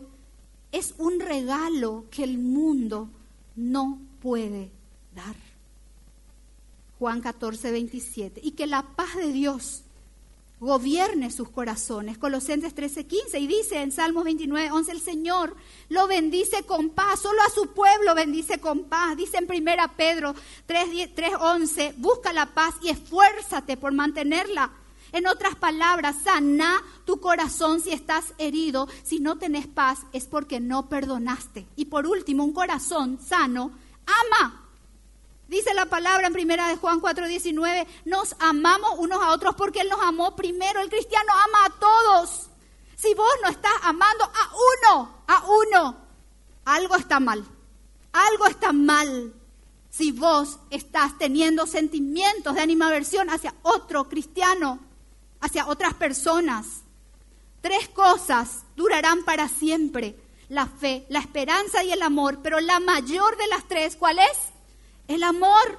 [0.70, 3.08] es un regalo que el mundo
[3.56, 4.70] no puede
[5.16, 5.43] dar.
[6.98, 8.40] Juan 14, 27.
[8.42, 9.84] Y que la paz de Dios
[10.60, 12.18] gobierne sus corazones.
[12.18, 13.38] Colosenses 13, 15.
[13.38, 15.54] Y dice en Salmos 29, 11, el Señor
[15.88, 17.20] lo bendice con paz.
[17.20, 19.16] Solo a su pueblo bendice con paz.
[19.16, 20.34] Dice en 1 Pedro
[20.66, 24.72] 3, 3 11, busca la paz y esfuérzate por mantenerla.
[25.12, 28.88] En otras palabras, sana tu corazón si estás herido.
[29.04, 31.66] Si no tenés paz es porque no perdonaste.
[31.76, 33.70] Y por último, un corazón sano
[34.06, 34.63] ama.
[35.48, 39.88] Dice la palabra en primera de Juan 4:19, nos amamos unos a otros porque Él
[39.88, 40.80] nos amó primero.
[40.80, 42.48] El cristiano ama a todos.
[42.96, 44.52] Si vos no estás amando a
[44.92, 45.96] uno, a uno,
[46.64, 47.44] algo está mal.
[48.12, 49.34] Algo está mal
[49.90, 54.80] si vos estás teniendo sentimientos de animaversión hacia otro cristiano
[55.44, 56.82] hacia otras personas.
[57.60, 60.18] Tres cosas durarán para siempre.
[60.48, 62.40] La fe, la esperanza y el amor.
[62.42, 64.53] Pero la mayor de las tres, ¿cuál es?
[65.08, 65.78] El amor.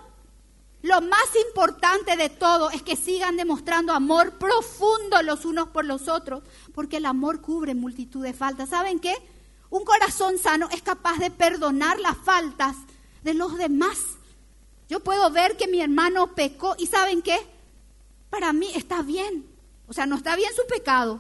[0.81, 6.07] Lo más importante de todo es que sigan demostrando amor profundo los unos por los
[6.07, 6.43] otros,
[6.75, 8.69] porque el amor cubre multitud de faltas.
[8.69, 9.15] ¿Saben qué?
[9.71, 12.75] Un corazón sano es capaz de perdonar las faltas
[13.23, 13.97] de los demás.
[14.87, 17.39] Yo puedo ver que mi hermano pecó y ¿saben qué?
[18.29, 19.47] Para mí está bien.
[19.87, 21.19] O sea, no está bien su pecado,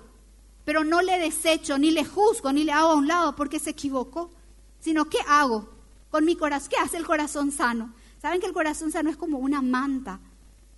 [0.63, 3.71] pero no le desecho, ni le juzgo, ni le hago a un lado porque se
[3.71, 4.31] equivocó,
[4.79, 5.74] sino ¿qué hago
[6.09, 6.69] con mi corazón?
[6.69, 7.93] ¿Qué hace el corazón sano?
[8.21, 10.19] Saben que el corazón sano es como una manta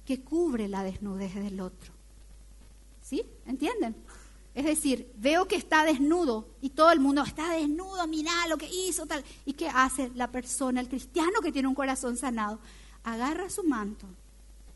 [0.06, 1.94] que cubre la desnudez del otro.
[3.02, 3.24] ¿Sí?
[3.46, 3.96] ¿Entienden?
[4.58, 8.68] Es decir, veo que está desnudo y todo el mundo está desnudo, mira lo que
[8.68, 9.24] hizo, tal.
[9.46, 12.60] ¿Y qué hace la persona, el cristiano que tiene un corazón sanado?
[13.04, 14.08] Agarra su manto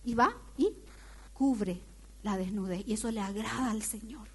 [0.05, 0.71] y va y
[1.33, 1.81] cubre
[2.21, 2.83] la desnudez.
[2.85, 4.27] Y eso le agrada al Señor.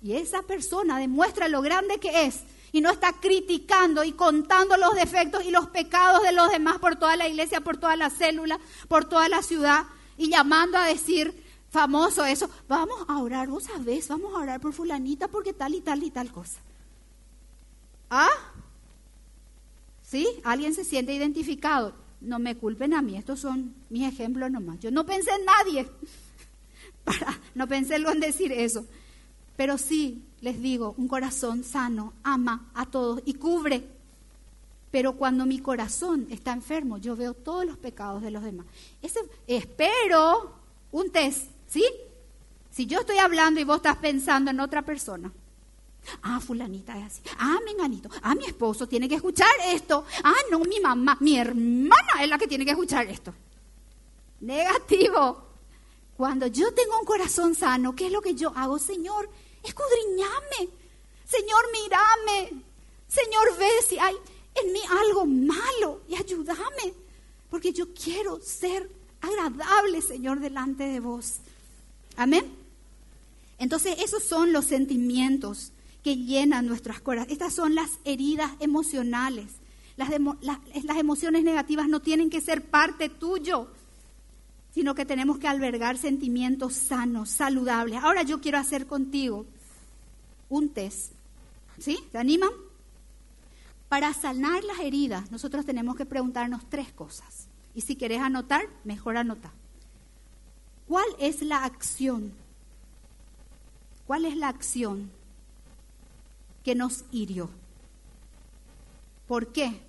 [0.00, 2.40] Y esa persona demuestra lo grande que es
[2.72, 6.96] y no está criticando y contando los defectos y los pecados de los demás por
[6.96, 8.58] toda la iglesia, por toda la célula,
[8.88, 9.86] por toda la ciudad
[10.16, 14.72] y llamando a decir famoso eso, vamos a orar, vos sabés, vamos a orar por
[14.72, 16.58] fulanita porque tal y tal y tal cosa.
[18.10, 18.30] ¿Ah?
[20.02, 20.26] ¿Sí?
[20.44, 21.92] ¿Alguien se siente identificado?
[22.20, 24.80] No me culpen a mí, estos son mis ejemplos nomás.
[24.80, 25.90] Yo no pensé en nadie
[27.04, 28.86] para, no pensé en decir eso.
[29.56, 33.82] Pero sí, les digo, un corazón sano ama a todos y cubre.
[34.92, 38.64] Pero cuando mi corazón está enfermo, yo veo todos los pecados de los demás.
[39.02, 39.18] Ese,
[39.48, 40.54] espero
[40.92, 41.84] un test, ¿sí?
[42.70, 45.32] Si yo estoy hablando y vos estás pensando en otra persona.
[46.22, 47.22] Ah, fulanita es así.
[47.40, 48.08] Ah, menganito.
[48.22, 50.04] Ah, mi esposo tiene que escuchar esto.
[50.22, 53.34] Ah, no, mi mamá, mi hermana es la que tiene que escuchar esto.
[54.42, 55.42] Negativo.
[56.16, 58.78] Cuando yo tengo un corazón sano, ¿qué es lo que yo hago?
[58.78, 59.28] Señor,
[59.66, 60.70] escudriñame.
[61.26, 62.62] Señor, mírame.
[63.08, 64.14] Señor, ve si hay
[64.54, 66.94] en mí algo malo y ayúdame.
[67.50, 68.90] Porque yo quiero ser
[69.20, 71.36] agradable, Señor, delante de vos.
[72.16, 72.44] Amén.
[73.58, 77.32] Entonces, esos son los sentimientos que llenan nuestras corazones.
[77.32, 79.46] Estas son las heridas emocionales.
[79.96, 83.68] Las, las emociones negativas no tienen que ser parte tuyo
[84.76, 87.98] sino que tenemos que albergar sentimientos sanos, saludables.
[88.02, 89.46] Ahora yo quiero hacer contigo
[90.48, 91.12] un test.
[91.78, 91.98] ¿Sí?
[92.12, 92.50] ¿Te animan?
[93.88, 97.48] Para sanar las heridas, nosotros tenemos que preguntarnos tres cosas.
[97.74, 99.52] Y si querés anotar, mejor anota.
[100.88, 102.32] ¿Cuál es la acción?
[104.06, 105.10] ¿Cuál es la acción
[106.64, 107.50] que nos hirió?
[109.28, 109.80] ¿Por qué?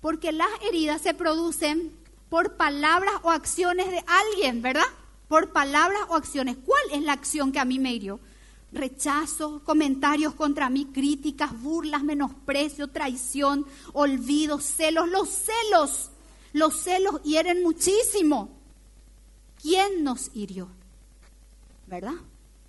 [0.00, 1.92] Porque las heridas se producen
[2.28, 4.86] por palabras o acciones de alguien, ¿verdad?
[5.28, 6.56] Por palabras o acciones.
[6.64, 8.20] ¿Cuál es la acción que a mí me hirió?
[8.70, 15.08] Rechazo, comentarios contra mí, críticas, burlas, menosprecio, traición, olvido, celos.
[15.08, 16.10] Los celos,
[16.52, 18.50] los celos hieren muchísimo.
[19.60, 20.68] ¿Quién nos hirió?
[21.86, 22.14] ¿Verdad?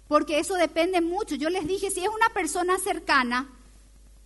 [0.08, 1.36] Porque eso depende mucho.
[1.36, 3.50] Yo les dije, si es una persona cercana,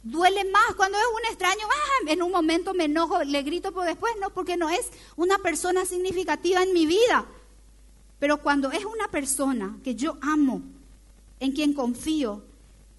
[0.04, 0.76] duele más.
[0.76, 4.30] Cuando es un extraño, ah, en un momento me enojo, le grito, pero después no,
[4.30, 7.26] porque no es una persona significativa en mi vida.
[8.20, 10.62] Pero cuando es una persona que yo amo,
[11.44, 12.42] en quien confío,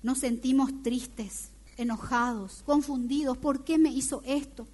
[0.02, 3.38] nos sentimos tristes, enojados, confundidos.
[3.38, 4.66] ¿Por qué me hizo esto?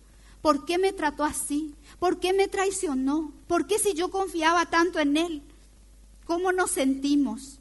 [0.42, 1.72] ¿Por qué me trató así?
[2.00, 3.32] ¿Por qué me traicionó?
[3.46, 5.42] ¿Por qué si yo confiaba tanto en él?
[6.24, 7.60] ¿Cómo nos sentimos?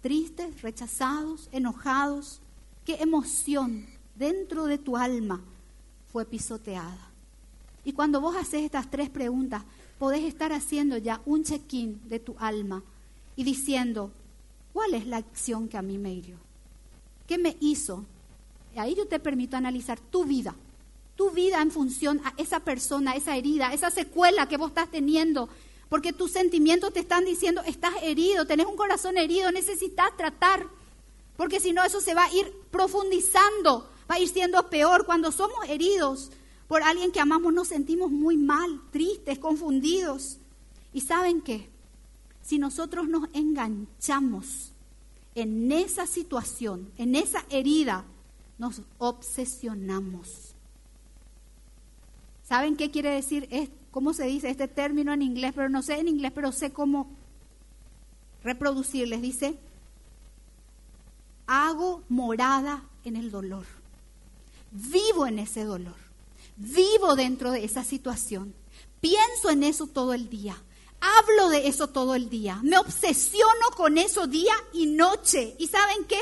[0.00, 2.40] Tristes, rechazados, enojados.
[2.84, 3.84] ¿Qué emoción
[4.14, 5.40] dentro de tu alma
[6.12, 7.10] fue pisoteada.
[7.84, 9.64] Y cuando vos haces estas tres preguntas,
[9.98, 12.84] podés estar haciendo ya un check-in de tu alma
[13.34, 14.12] y diciendo,
[14.78, 16.36] ¿cuál es la acción que a mí me hirió?
[17.26, 18.04] ¿Qué me hizo?
[18.76, 20.54] Ahí yo te permito analizar tu vida.
[21.16, 25.48] tu vida en función a esa persona, esa herida, esa secuela que vos estás teniendo.
[25.88, 30.64] Porque tus sentimientos te están diciendo, estás herido, tenés un corazón herido, necesitas tratar.
[31.36, 35.06] Porque si no, eso se va a ir profundizando, va a ir siendo peor.
[35.06, 36.30] Cuando somos heridos
[36.68, 40.38] por alguien que amamos, nos sentimos muy mal, tristes, confundidos.
[40.92, 41.68] ¿Y saben qué?
[42.48, 44.72] Si nosotros nos enganchamos
[45.34, 48.06] en esa situación, en esa herida,
[48.56, 50.54] nos obsesionamos.
[52.42, 53.46] ¿Saben qué quiere decir?
[53.50, 55.52] Es, ¿Cómo se dice este término en inglés?
[55.54, 57.10] Pero no sé en inglés, pero sé cómo
[58.42, 59.20] reproducirles.
[59.20, 59.58] Dice,
[61.46, 63.66] hago morada en el dolor.
[64.70, 65.96] Vivo en ese dolor.
[66.56, 68.54] Vivo dentro de esa situación.
[69.02, 70.56] Pienso en eso todo el día.
[71.00, 72.60] Hablo de eso todo el día.
[72.62, 75.54] Me obsesiono con eso día y noche.
[75.58, 76.18] ¿Y saben qué?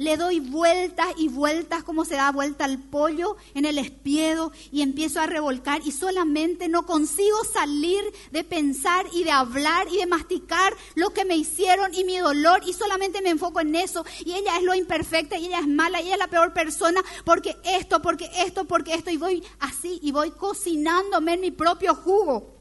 [0.00, 4.80] le doy vueltas y vueltas como se da vuelta al pollo en el espiedo y
[4.80, 10.06] empiezo a revolcar y solamente no consigo salir de pensar y de hablar y de
[10.06, 14.32] masticar lo que me hicieron y mi dolor y solamente me enfoco en eso y
[14.32, 17.58] ella es lo imperfecta y ella es mala y ella es la peor persona porque
[17.62, 22.59] esto, porque esto, porque esto y voy así y voy cocinándome en mi propio jugo.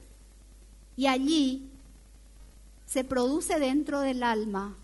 [0.99, 1.61] Y allí
[2.85, 4.75] se produce dentro del alma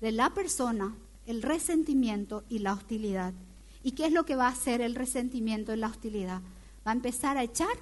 [0.00, 0.94] de la persona
[1.26, 3.34] el resentimiento y la hostilidad.
[3.82, 6.40] ¿Y qué es lo que va a hacer el resentimiento y la hostilidad?
[6.86, 7.76] Va a empezar a echar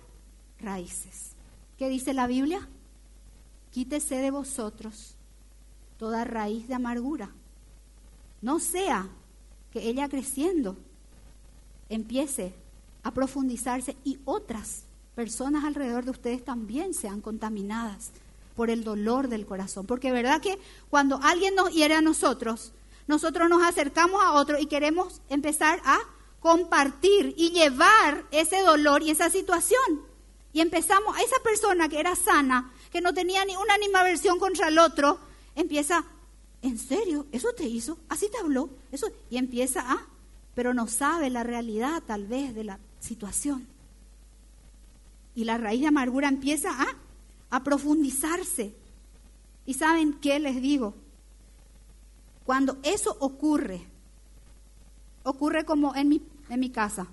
[0.58, 1.36] raíces.
[1.78, 2.68] ¿Qué dice la Biblia?
[3.70, 5.14] Quítese de vosotros
[5.96, 7.30] toda raíz de amargura.
[8.42, 9.08] No sea
[9.72, 10.76] que ella creciendo
[11.88, 12.52] empiece
[13.04, 14.85] a profundizarse y otras
[15.16, 18.12] personas alrededor de ustedes también sean contaminadas
[18.54, 19.86] por el dolor del corazón.
[19.86, 20.58] Porque verdad que
[20.90, 22.72] cuando alguien nos hiere a nosotros,
[23.08, 25.98] nosotros nos acercamos a otro y queremos empezar a
[26.40, 30.02] compartir y llevar ese dolor y esa situación.
[30.52, 34.68] Y empezamos, a esa persona que era sana, que no tenía ni una animaversión contra
[34.68, 35.18] el otro,
[35.54, 36.04] empieza,
[36.60, 37.26] ¿en serio?
[37.32, 37.98] ¿Eso te hizo?
[38.10, 38.68] ¿Así te habló?
[38.92, 40.06] Eso, y empieza a,
[40.54, 43.66] pero no sabe la realidad tal vez de la situación.
[45.36, 46.70] Y la raíz de amargura empieza
[47.50, 48.74] a, profundizarse.
[49.66, 50.94] ¿Y saben qué les digo?
[52.44, 53.86] Cuando eso ocurre,
[55.22, 57.06] ocurre como en mi, en mi casa.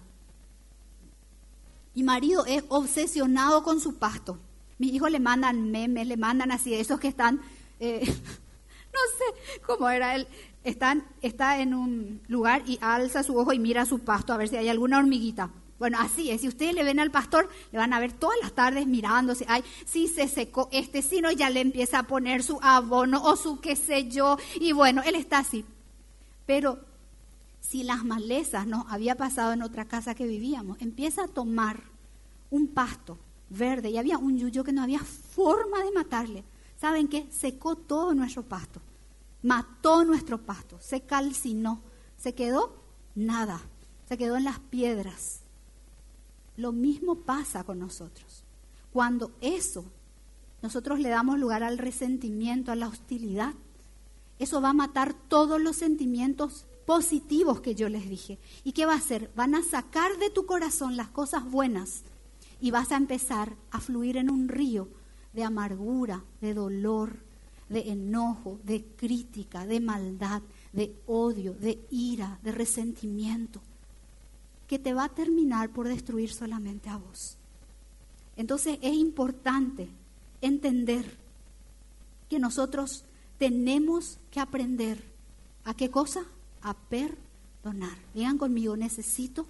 [1.94, 4.40] Mi marido es obsesionado con su pasto.
[4.80, 7.42] Mis hijos le mandan memes, le mandan así, esos que están,
[7.80, 10.28] eh, no sé cómo era él,
[10.64, 14.48] están, está en un lugar y alza su ojo y mira su pasto a ver
[14.48, 15.52] si hay alguna hormiguita.
[15.80, 16.42] Bueno, así es.
[16.42, 19.46] Si ustedes le ven al pastor, le van a ver todas las tardes mirándose.
[19.48, 23.36] Ay, si se secó este, si no, ya le empieza a poner su abono o
[23.36, 24.38] su qué sé yo.
[24.60, 25.66] Y bueno, él está así.
[26.46, 26.80] Pero
[27.60, 31.84] si las malezas no había pasado en otra casa que vivíamos, empieza a tomar
[32.50, 33.18] un pasto
[33.50, 36.44] verde y había un yuyo que no había forma de matarle.
[36.80, 37.28] ¿Saben qué?
[37.32, 38.82] Secó todo nuestro pasto.
[39.42, 40.78] Mató nuestro pasto.
[40.82, 41.82] Se calcinó.
[42.18, 42.76] Se quedó
[43.16, 43.62] nada.
[44.08, 45.43] Se quedó en las piedras.
[46.58, 48.44] Lo mismo pasa con nosotros.
[48.92, 49.86] Cuando eso,
[50.62, 53.54] nosotros le damos lugar al resentimiento, a la hostilidad,
[54.40, 58.40] eso va a matar todos los sentimientos positivos que yo les dije.
[58.64, 59.32] ¿Y qué va a hacer?
[59.36, 62.04] Van a sacar de tu corazón las cosas buenas
[62.60, 64.90] y vas a empezar a fluir en un río
[65.34, 67.18] de amargura, de dolor,
[67.70, 73.62] de enojo, de crítica, de maldad, de odio, de ira, de resentimiento
[74.74, 77.38] que te va a terminar por destruir solamente a vos.
[78.36, 79.88] Entonces es importante
[80.42, 81.16] entender
[82.28, 83.06] que nosotros
[83.38, 85.04] tenemos que aprender
[85.64, 86.26] a qué cosa?
[86.64, 87.96] A perdonar.
[88.16, 89.46] Digan conmigo, necesito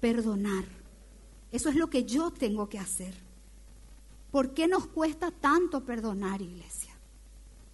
[0.00, 0.64] perdonar.
[1.52, 3.14] Eso es lo que yo tengo que hacer.
[4.32, 6.92] ¿Por qué nos cuesta tanto perdonar, iglesia?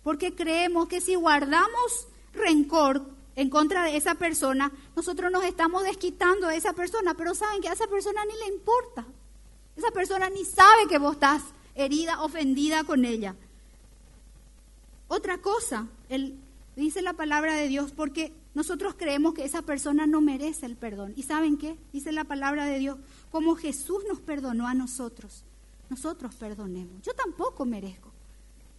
[0.03, 6.49] Porque creemos que si guardamos rencor, en contra de esa persona, nosotros nos estamos desquitando
[6.49, 9.07] de esa persona, pero saben que a esa persona ni le importa.
[9.76, 11.43] Esa persona ni sabe que vos estás
[11.74, 13.37] herida, ofendida con ella.
[15.09, 15.87] Otra cosa,
[16.74, 21.12] dice la palabra de Dios, porque nosotros creemos que esa persona no merece el perdón.
[21.14, 21.76] ¿Y saben qué?
[21.93, 22.99] Dice la palabra de Dios,
[23.30, 25.45] como Jesús nos perdonó a nosotros,
[25.91, 27.03] nosotros perdonemos.
[27.03, 28.11] Yo tampoco merezco.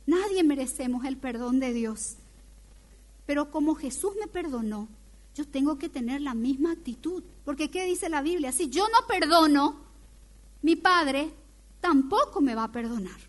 [0.08, 2.16] Nadie merecemos el perdón de Dios.
[3.28, 4.88] Pero como Jesús me perdonó,
[5.36, 7.24] yo tengo que tener la misma actitud.
[7.46, 8.52] Porque ¿qué dice la Biblia?
[8.52, 9.76] Si yo no perdono,
[10.64, 11.32] mi Padre
[11.80, 13.20] tampoco me va a perdonar.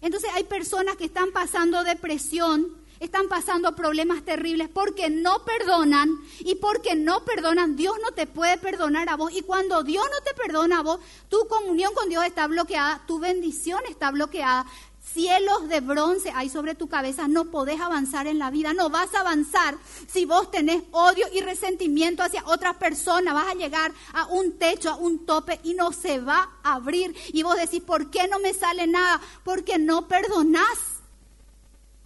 [0.00, 6.54] Entonces hay personas que están pasando depresión, están pasando problemas terribles porque no perdonan y
[6.54, 9.32] porque no perdonan, Dios no te puede perdonar a vos.
[9.32, 13.18] Y cuando Dios no te perdona a vos, tu comunión con Dios está bloqueada, tu
[13.18, 14.66] bendición está bloqueada.
[15.02, 19.12] Cielos de bronce hay sobre tu cabeza, no podés avanzar en la vida, no vas
[19.14, 19.76] a avanzar
[20.06, 24.90] si vos tenés odio y resentimiento hacia otras personas, vas a llegar a un techo,
[24.90, 27.14] a un tope y no se va a abrir.
[27.32, 29.20] Y vos decís, ¿por qué no me sale nada?
[29.42, 30.78] Porque no perdonás.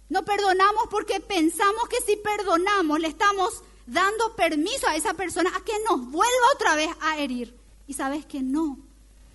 [0.09, 5.63] No perdonamos porque pensamos que si perdonamos le estamos dando permiso a esa persona a
[5.63, 7.55] que nos vuelva otra vez a herir.
[7.85, 8.79] Y sabes que no.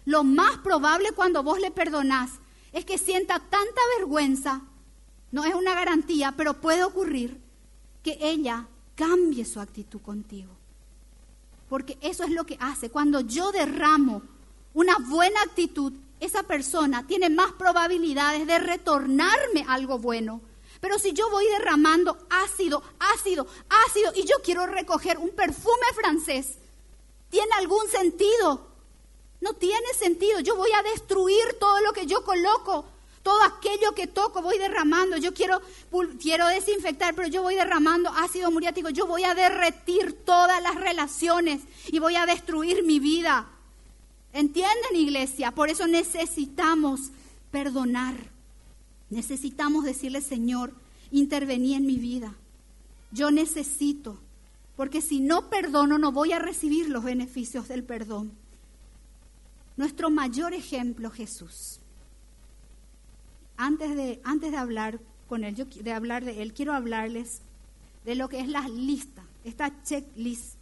[0.05, 2.42] Lo más probable cuando vos le perdonás
[2.73, 4.63] es que sienta tanta vergüenza,
[5.31, 7.41] no es una garantía, pero puede ocurrir
[8.03, 10.53] que ella cambie su actitud contigo.
[11.69, 12.91] Porque eso es lo que hace.
[12.91, 14.23] Cuando yo derramo
[14.75, 20.41] una buena actitud, esa persona tiene más probabilidades de retornarme algo bueno.
[20.81, 23.47] Pero si yo voy derramando ácido, ácido,
[23.87, 26.59] ácido, y yo quiero recoger un perfume francés,
[27.31, 28.72] ¿tiene algún sentido?
[29.43, 30.39] No tiene sentido.
[30.39, 32.85] Yo voy a destruir todo lo que yo coloco.
[33.25, 35.17] Todo aquello que toco voy derramando.
[35.17, 35.61] Yo quiero,
[36.21, 38.89] quiero desinfectar, pero yo voy derramando ácido muriático.
[38.91, 43.49] Yo voy a derretir todas las relaciones y voy a destruir mi vida.
[44.33, 45.51] ¿Entienden, iglesia?
[45.51, 47.11] Por eso necesitamos
[47.51, 48.15] perdonar.
[49.11, 50.73] Necesitamos decirle, Señor,
[51.11, 52.33] intervení en mi vida.
[53.11, 54.19] Yo necesito,
[54.77, 58.42] porque si no perdono no voy a recibir los beneficios del perdón
[59.77, 61.81] nuestro mayor ejemplo, Jesús.
[63.57, 67.41] Antes de, antes de hablar con él, de hablar de él, quiero hablarles
[68.05, 70.55] de lo que es la lista, esta checklist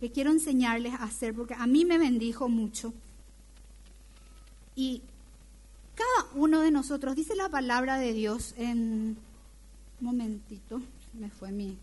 [0.00, 2.94] que quiero enseñarles a hacer, porque a mí me bendijo mucho.
[4.74, 5.02] Y
[5.94, 9.16] cada uno de nosotros, dice la palabra de Dios en,
[10.00, 10.80] un momentito,
[11.12, 11.76] me fue mi,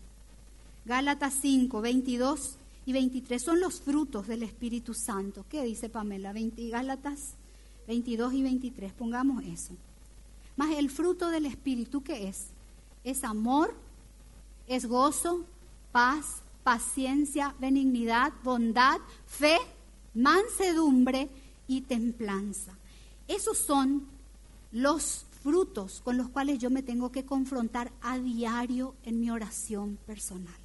[0.84, 2.57] Gálatas 5, 22
[2.88, 5.44] y 23 son los frutos del Espíritu Santo.
[5.50, 6.32] ¿Qué dice Pamela?
[6.32, 7.34] 20, Gálatas
[7.86, 9.74] 22 y 23, pongamos eso.
[10.56, 12.46] Más el fruto del Espíritu, ¿qué es?
[13.04, 13.74] Es amor,
[14.66, 15.44] es gozo,
[15.92, 19.58] paz, paciencia, benignidad, bondad, fe,
[20.14, 21.28] mansedumbre
[21.66, 22.72] y templanza.
[23.26, 24.06] Esos son
[24.72, 29.98] los frutos con los cuales yo me tengo que confrontar a diario en mi oración
[30.06, 30.56] personal.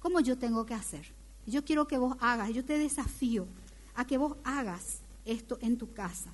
[0.00, 1.13] ¿Cómo yo tengo que hacer?
[1.46, 3.46] Yo quiero que vos hagas, yo te desafío
[3.94, 6.30] a que vos hagas esto en tu casa.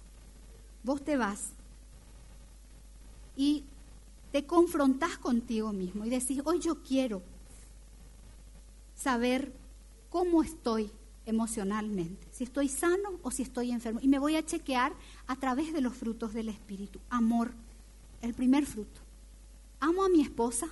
[0.82, 1.50] Vos te vas
[3.36, 3.64] y
[4.32, 7.22] te confrontás contigo mismo y decís, hoy yo quiero
[8.94, 9.52] saber
[10.11, 10.90] cómo estoy
[11.26, 14.00] emocionalmente, si estoy sano o si estoy enfermo.
[14.02, 14.92] Y me voy a chequear
[15.26, 17.00] a través de los frutos del Espíritu.
[17.08, 17.52] Amor,
[18.22, 19.00] el primer fruto.
[19.80, 20.68] Amo a mi esposa.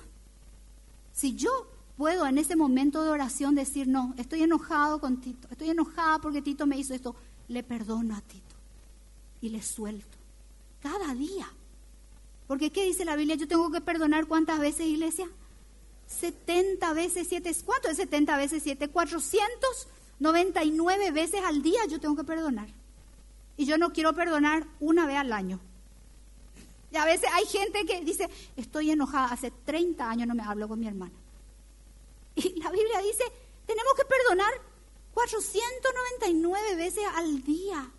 [1.11, 1.67] Si yo
[1.99, 6.41] puedo en ese momento de oración decir, no, estoy enojado con Tito, estoy enojada porque
[6.41, 7.13] Tito me hizo esto,
[7.49, 8.55] le perdono a Tito
[9.41, 10.17] y le suelto.
[10.81, 11.51] Cada día.
[12.47, 13.35] Porque ¿qué dice la Biblia?
[13.35, 15.27] Yo tengo que perdonar cuántas veces, iglesia?
[16.07, 17.53] 70 veces 7.
[17.65, 18.87] ¿Cuánto es 70 veces 7?
[18.87, 22.69] 499 veces al día yo tengo que perdonar.
[23.57, 25.59] Y yo no quiero perdonar una vez al año.
[26.93, 30.69] Y a veces hay gente que dice, estoy enojada, hace 30 años no me hablo
[30.69, 31.11] con mi hermana.
[32.43, 33.23] Y la Biblia dice,
[33.65, 34.51] tenemos que perdonar
[35.13, 37.91] 499 veces al día.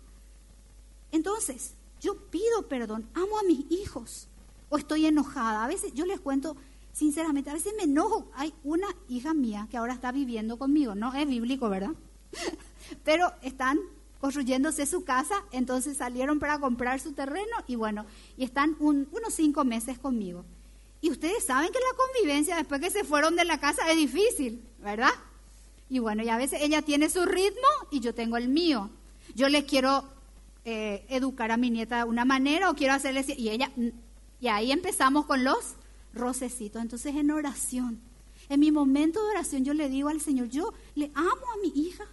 [1.11, 4.27] Entonces, yo pido perdón, amo a mis hijos
[4.69, 5.63] o estoy enojada.
[5.63, 6.55] A veces yo les cuento
[6.93, 8.31] sinceramente, a veces me enojo.
[8.35, 11.91] Hay una hija mía que ahora está viviendo conmigo, no es bíblico, ¿verdad?
[13.03, 13.79] Pero están
[14.19, 18.05] construyéndose su casa, entonces salieron para comprar su terreno y bueno,
[18.37, 20.45] y están unos cinco meses conmigo.
[21.01, 24.63] Y ustedes saben que la convivencia después que se fueron de la casa es difícil,
[24.79, 25.11] ¿verdad?
[25.89, 28.89] Y bueno, y a veces ella tiene su ritmo y yo tengo el mío.
[29.35, 30.05] Yo les quiero
[30.63, 33.25] eh, educar a mi nieta de una manera o quiero hacerle...
[33.37, 33.71] Y ella...
[34.39, 35.75] Y ahí empezamos con los
[36.13, 36.81] rocecitos.
[36.81, 37.99] Entonces en oración,
[38.49, 41.69] en mi momento de oración yo le digo al Señor, yo le amo a mi
[41.81, 42.05] hija.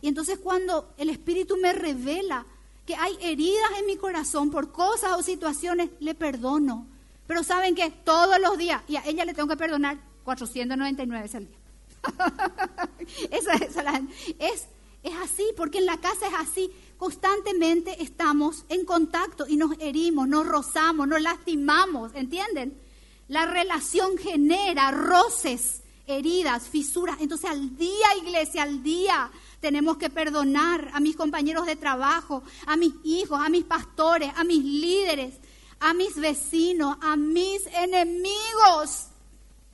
[0.00, 2.46] Y entonces cuando el Espíritu me revela
[2.86, 6.86] que hay heridas en mi corazón por cosas o situaciones, le perdono.
[7.32, 11.36] Pero saben que todos los días, y a ella le tengo que perdonar 499 veces
[11.36, 11.56] al día.
[13.30, 13.54] esa,
[14.38, 14.66] es,
[15.02, 16.70] es así, porque en la casa es así.
[16.98, 22.78] Constantemente estamos en contacto y nos herimos, nos rozamos, nos lastimamos, ¿entienden?
[23.28, 27.16] La relación genera roces, heridas, fisuras.
[27.18, 32.76] Entonces al día, iglesia, al día tenemos que perdonar a mis compañeros de trabajo, a
[32.76, 35.36] mis hijos, a mis pastores, a mis líderes,
[35.82, 39.08] a mis vecinos, a mis enemigos.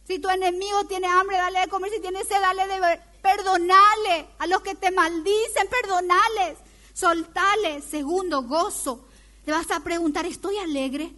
[0.06, 1.90] Si tu enemigo tiene hambre, dale de comer.
[1.92, 3.02] Si tiene sed, dale de beber.
[3.22, 4.26] Perdonale.
[4.38, 6.56] A los que te maldicen, perdonales.
[6.94, 7.82] Soltale.
[7.82, 9.04] Segundo, gozo.
[9.44, 11.12] Te vas a preguntar, ¿estoy alegre?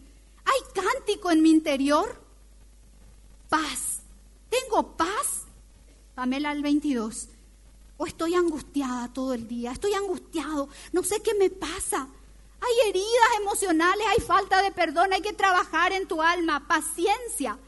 [0.45, 2.20] ¿Hay cántico en mi interior?
[3.49, 4.01] Paz.
[4.49, 5.45] ¿Tengo paz?
[6.16, 7.28] Pamela al 22.
[7.97, 9.70] O estoy angustiada todo el día.
[9.70, 10.68] Estoy angustiado.
[10.93, 12.09] No sé qué me pasa.
[12.61, 16.67] Hay heridas emocionales, hay falta de perdón, hay que trabajar en tu alma.
[16.67, 17.59] Paciencia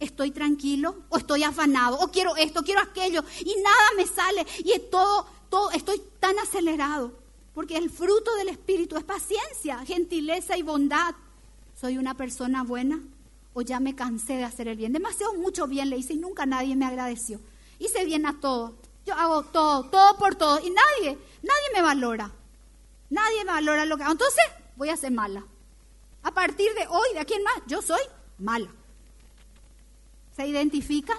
[0.00, 4.78] estoy tranquilo o estoy afanado o quiero esto, quiero aquello y nada me sale y
[4.90, 7.12] todo, todo, estoy tan acelerado.
[7.54, 11.14] Porque el fruto del Espíritu es paciencia, gentileza y bondad.
[11.78, 13.00] ¿Soy una persona buena
[13.52, 14.92] o ya me cansé de hacer el bien?
[14.92, 17.40] Demasiado mucho bien le hice y nunca nadie me agradeció.
[17.78, 18.74] Hice bien a todo.
[19.04, 22.32] Yo hago todo, todo por todo y nadie, nadie me valora.
[23.12, 24.12] Nadie me valora lo que hago.
[24.12, 24.42] Entonces
[24.74, 25.44] voy a ser mala.
[26.22, 27.60] A partir de hoy, ¿de aquí en más?
[27.66, 28.00] Yo soy
[28.38, 28.68] mala.
[30.34, 31.18] ¿Se identifican?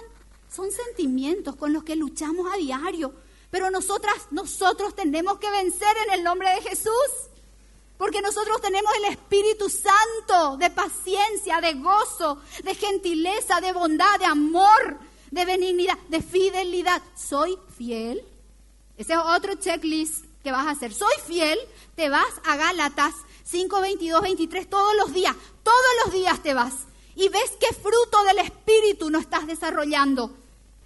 [0.50, 3.14] Son sentimientos con los que luchamos a diario.
[3.48, 7.10] Pero nosotras, nosotros tenemos que vencer en el nombre de Jesús.
[7.96, 14.24] Porque nosotros tenemos el Espíritu Santo de paciencia, de gozo, de gentileza, de bondad, de
[14.24, 14.98] amor,
[15.30, 17.00] de benignidad, de fidelidad.
[17.14, 18.20] ¿Soy fiel?
[18.96, 20.92] Ese es otro checklist que vas a hacer.
[20.92, 21.58] ¿Soy fiel?
[21.96, 23.14] Te vas a Gálatas
[23.44, 25.34] 5, 22, 23 todos los días.
[25.62, 30.36] Todos los días te vas y ves qué fruto del Espíritu no estás desarrollando.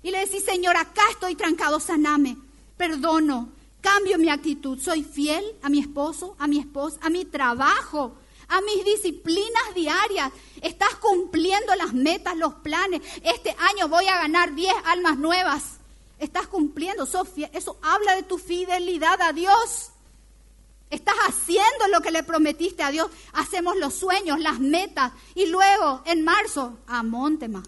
[0.02, 2.36] Y le decís, Señor, acá estoy trancado, saname,
[2.76, 3.48] perdono,
[3.80, 8.14] cambio mi actitud, soy fiel a mi esposo, a mi esposa, a mi trabajo,
[8.48, 10.30] a mis disciplinas diarias.
[10.60, 13.02] Estás cumpliendo las metas, los planes.
[13.22, 15.78] Este año voy a ganar 10 almas nuevas.
[16.18, 17.50] Estás cumpliendo, Sofía.
[17.52, 19.92] Eso habla de tu fidelidad a Dios.
[20.90, 23.10] Estás haciendo lo que le prometiste a Dios.
[23.34, 25.12] Hacemos los sueños, las metas.
[25.34, 27.62] Y luego, en marzo, a Montema.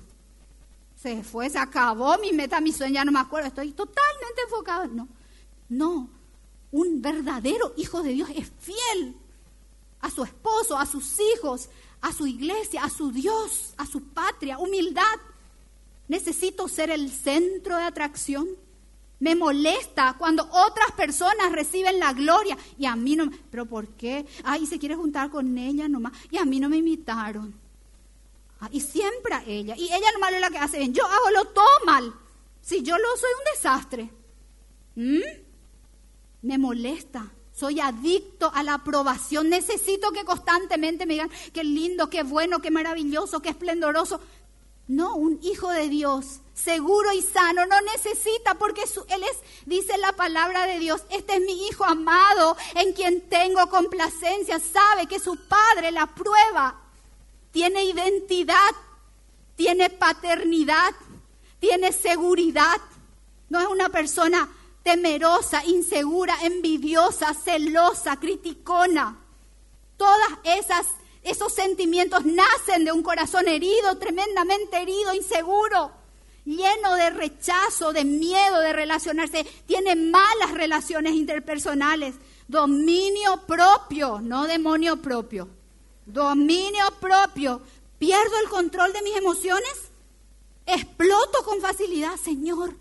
[0.97, 3.49] Se fue, se acabó mi meta, mi sueño, ya no me acuerdo.
[3.49, 4.89] Estoy totalmente enfocado.
[4.89, 5.09] No,
[5.69, 6.09] no.
[6.73, 9.17] Un verdadero hijo de Dios es fiel
[10.01, 11.69] a su esposo, a sus hijos,
[12.01, 14.59] a su iglesia, a su Dios, a su patria.
[14.59, 15.19] Humildad.
[16.09, 18.49] Necesito ser el centro de atracción.
[19.21, 23.31] Me molesta cuando otras personas reciben la gloria y a mí no.
[23.51, 24.27] ¿Pero por qué?
[24.45, 26.13] Ay, se quiere juntar con ella nomás.
[26.31, 27.55] Y a mí no me invitaron.
[28.71, 29.77] Y siempre a ella.
[29.77, 30.89] Y ella nomás es la que hace.
[30.91, 32.13] Yo hago lo todo mal.
[32.63, 34.11] Si yo lo soy un desastre.
[34.97, 35.41] ¿Mm?
[36.43, 37.31] Me molesta.
[37.53, 39.51] Soy adicto a la aprobación.
[39.51, 44.21] Necesito que constantemente me digan qué lindo, qué bueno, qué maravilloso, qué esplendoroso.
[44.89, 50.13] No, un hijo de Dios, seguro y sano, no necesita porque Él es, dice la
[50.13, 55.37] palabra de Dios, este es mi hijo amado en quien tengo complacencia, sabe que su
[55.37, 56.81] padre la prueba,
[57.51, 58.75] tiene identidad,
[59.57, 60.95] tiene paternidad,
[61.59, 62.81] tiene seguridad,
[63.49, 64.49] no es una persona
[64.83, 69.19] temerosa, insegura, envidiosa, celosa, criticona.
[69.97, 70.87] Todas esas
[71.23, 75.93] esos sentimientos nacen de un corazón herido, tremendamente herido, inseguro,
[76.57, 79.45] lleno de rechazo, de miedo de relacionarse.
[79.67, 82.17] Tiene malas relaciones interpersonales.
[82.49, 85.49] Dominio propio, no demonio propio.
[86.05, 87.63] Dominio propio.
[87.99, 89.91] ¿Pierdo el control de mis emociones?
[90.67, 92.17] ¿Exploto con facilidad?
[92.17, 92.77] Señor,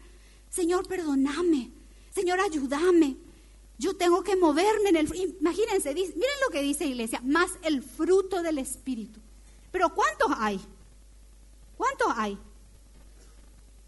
[0.49, 1.71] Señor, perdóname.
[2.13, 3.17] Señor, ayúdame.
[3.77, 5.15] Yo tengo que moverme en el...
[5.39, 9.19] Imagínense, miren lo que dice iglesia, más el fruto del Espíritu.
[9.71, 10.59] Pero ¿cuántos hay?
[11.77, 12.37] ¿Cuántos hay?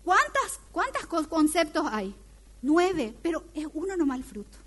[0.03, 2.15] ¿Cuántas, ¿Cuántos conceptos hay?
[2.61, 4.57] Nueve, pero es uno nomás el fruto.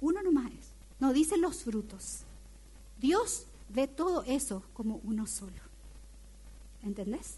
[0.00, 0.72] Uno nomás es.
[0.98, 2.20] No dicen los frutos.
[2.98, 5.60] Dios ve todo eso como uno solo.
[6.82, 7.36] ¿Entendés?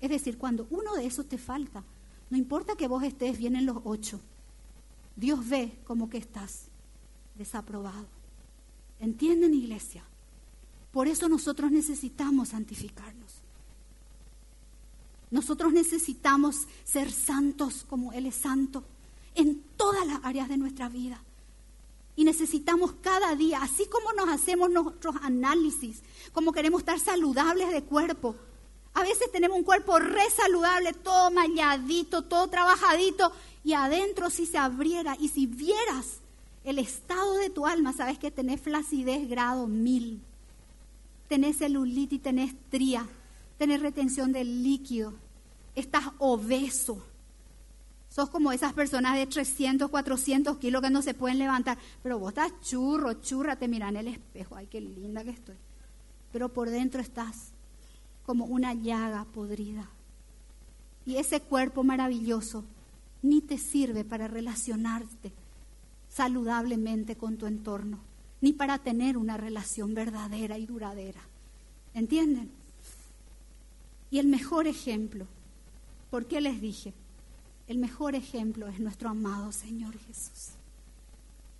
[0.00, 1.82] Es decir, cuando uno de esos te falta,
[2.30, 4.20] no importa que vos estés bien en los ocho,
[5.16, 6.66] Dios ve como que estás
[7.34, 8.06] desaprobado.
[9.00, 10.04] ¿Entienden, iglesia?
[10.92, 13.35] Por eso nosotros necesitamos santificarnos.
[15.30, 18.84] Nosotros necesitamos ser santos como Él es santo
[19.34, 21.20] en todas las áreas de nuestra vida.
[22.14, 26.02] Y necesitamos cada día, así como nos hacemos nuestros análisis,
[26.32, 28.34] como queremos estar saludables de cuerpo.
[28.94, 33.30] A veces tenemos un cuerpo re saludable, todo malladito, todo trabajadito,
[33.62, 36.20] y adentro si se abriera y si vieras
[36.64, 40.22] el estado de tu alma, sabes que tenés flacidez grado mil,
[41.28, 43.06] tenés celulitis, tenés tría,
[43.58, 45.14] tenés retención del líquido,
[45.74, 47.04] estás obeso.
[48.08, 51.76] Sos como esas personas de 300, 400 kilos que no se pueden levantar.
[52.02, 54.56] Pero vos estás churro, churra, te miran en el espejo.
[54.56, 55.56] Ay, qué linda que estoy.
[56.32, 57.52] pero por dentro estás
[58.24, 59.88] como una llaga podrida.
[61.06, 62.64] Y ese cuerpo maravilloso
[63.22, 65.32] ni te sirve para relacionarte
[66.08, 67.98] saludablemente con tu entorno,
[68.40, 71.20] ni para tener una relación verdadera y duradera.
[71.94, 72.50] ¿Entienden?
[74.16, 75.26] Y el mejor ejemplo,
[76.10, 76.94] ¿por qué les dije?
[77.68, 80.52] El mejor ejemplo es nuestro amado Señor Jesús.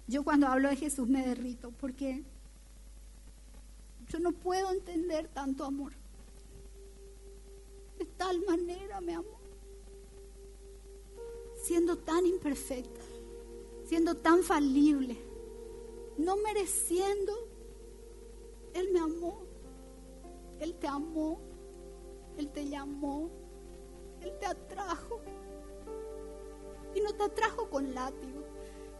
[0.08, 2.22] Yo cuando hablo de Jesús me derrito porque
[4.08, 5.92] yo no puedo entender tanto amor.
[7.98, 9.38] De tal manera me amó.
[11.62, 13.04] Siendo tan imperfecta,
[13.86, 15.18] siendo tan falible,
[16.16, 17.34] no mereciendo,
[18.72, 19.42] Él me amó.
[20.58, 21.45] Él te amó.
[22.36, 23.30] Él te llamó.
[24.20, 25.20] Él te atrajo.
[26.94, 28.42] Y no te atrajo con látigo,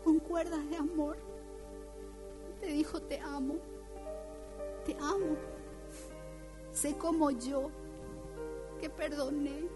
[0.05, 1.17] con cuerdas de amor.
[2.61, 3.57] Te dijo, te amo
[4.87, 5.37] te amo.
[6.71, 7.71] Sé como yo,
[8.81, 9.69] que perdoné,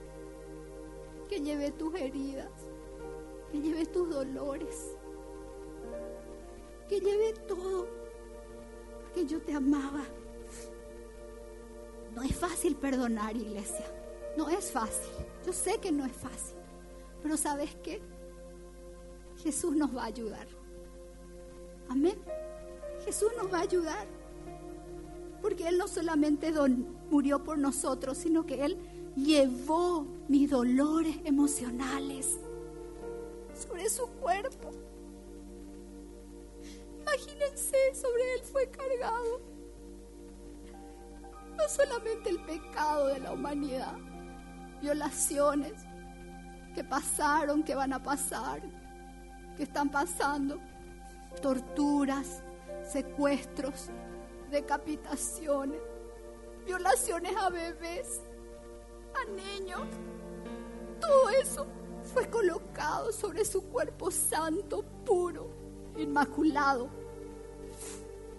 [1.29, 2.51] que llevé tus heridas,
[3.51, 4.97] que llevé tus dolores,
[6.89, 7.89] que llevé todo,
[9.13, 10.05] que yo te amaba.
[12.15, 13.87] No es fácil perdonar, iglesia.
[14.37, 15.13] No es fácil.
[15.47, 16.57] Yo sé que no es fácil.
[17.23, 18.01] Pero ¿sabes qué?
[19.43, 20.47] Jesús nos va a ayudar.
[21.89, 22.19] Amén.
[23.05, 24.07] Jesús nos va a ayudar.
[25.41, 26.53] Porque Él no solamente
[27.11, 28.79] murió por nosotros, sino que Él
[29.17, 32.39] llevó mis dolores emocionales
[33.55, 34.71] sobre su cuerpo.
[37.01, 39.41] Imagínense, sobre Él fue cargado
[41.61, 43.95] no solamente el pecado de la humanidad,
[44.81, 45.73] violaciones
[46.75, 48.63] que pasaron, que van a pasar,
[49.57, 50.59] que están pasando,
[51.43, 52.43] torturas,
[52.83, 53.91] secuestros,
[54.51, 55.81] decapitaciones,
[56.65, 58.23] violaciones a bebés,
[59.15, 59.83] a niños.
[61.01, 61.67] Todo eso
[62.15, 65.51] fue colocado sobre su cuerpo santo, puro,
[65.97, 66.89] inmaculado.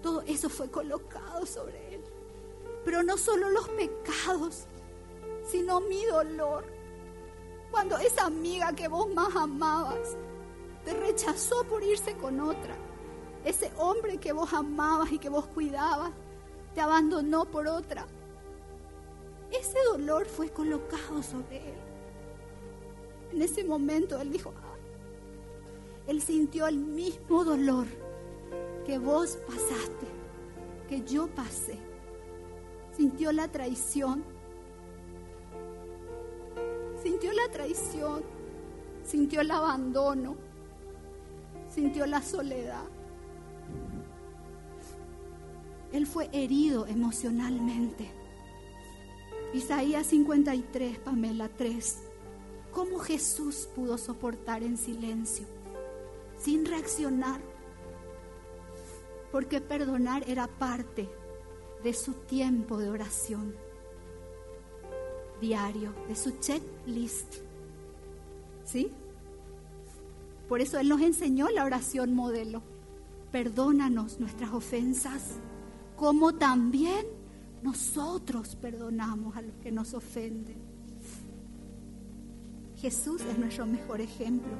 [0.01, 1.90] Todo eso fue colocado sobre él.
[2.84, 4.65] Pero no solo los pecados,
[5.45, 6.65] sino mi dolor.
[7.71, 10.17] Cuando esa amiga que vos más amabas
[10.84, 12.75] te rechazó por irse con otra
[13.45, 16.11] ese hombre que vos amabas y que vos cuidabas,
[16.75, 18.05] te abandonó por otra.
[19.51, 21.75] Ese dolor fue colocado sobre él.
[23.34, 24.53] En ese momento él dijo,
[26.07, 27.88] él sintió el mismo dolor
[28.86, 30.07] que vos pasaste,
[30.88, 31.79] que yo pasé.
[32.95, 34.23] Sintió la traición.
[37.01, 38.23] Sintió la traición.
[39.03, 40.35] Sintió el abandono.
[41.69, 42.83] Sintió la soledad.
[45.91, 48.11] Él fue herido emocionalmente.
[49.53, 52.03] Isaías 53, Pamela 3.
[52.71, 55.45] ¿Cómo Jesús pudo soportar en silencio,
[56.37, 57.41] sin reaccionar?
[59.29, 61.09] Porque perdonar era parte
[61.84, 63.55] de su tiempo de oración
[65.39, 67.36] diario, de su checklist.
[68.63, 68.91] ¿Sí?
[70.47, 72.61] Por eso Él nos enseñó la oración modelo.
[73.32, 75.39] Perdónanos nuestras ofensas
[76.01, 77.05] como también
[77.61, 80.57] nosotros perdonamos a los que nos ofenden.
[82.75, 84.51] Jesús es nuestro mejor ejemplo.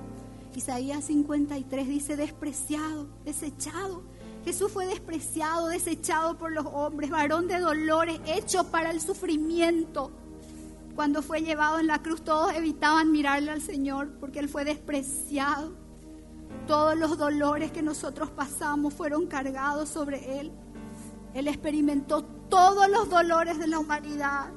[0.56, 4.04] Isaías 53 dice, despreciado, desechado.
[4.46, 10.12] Jesús fue despreciado, desechado por los hombres, varón de dolores, hecho para el sufrimiento.
[10.96, 15.74] Cuando fue llevado en la cruz, todos evitaban mirarle al Señor porque Él fue despreciado.
[16.68, 20.52] Todos los dolores que nosotros pasamos fueron cargados sobre Él.
[21.34, 24.50] Él experimentó todos los dolores de la humanidad,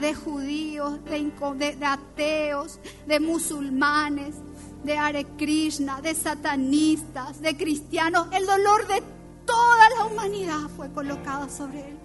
[0.00, 4.36] de judíos, de, ateos, de musulmanes,
[4.84, 8.28] de Hare Krishna, de satanistas, de cristianos.
[8.32, 9.02] El dolor de
[9.46, 11.98] toda la humanidad fue colocado sobre él,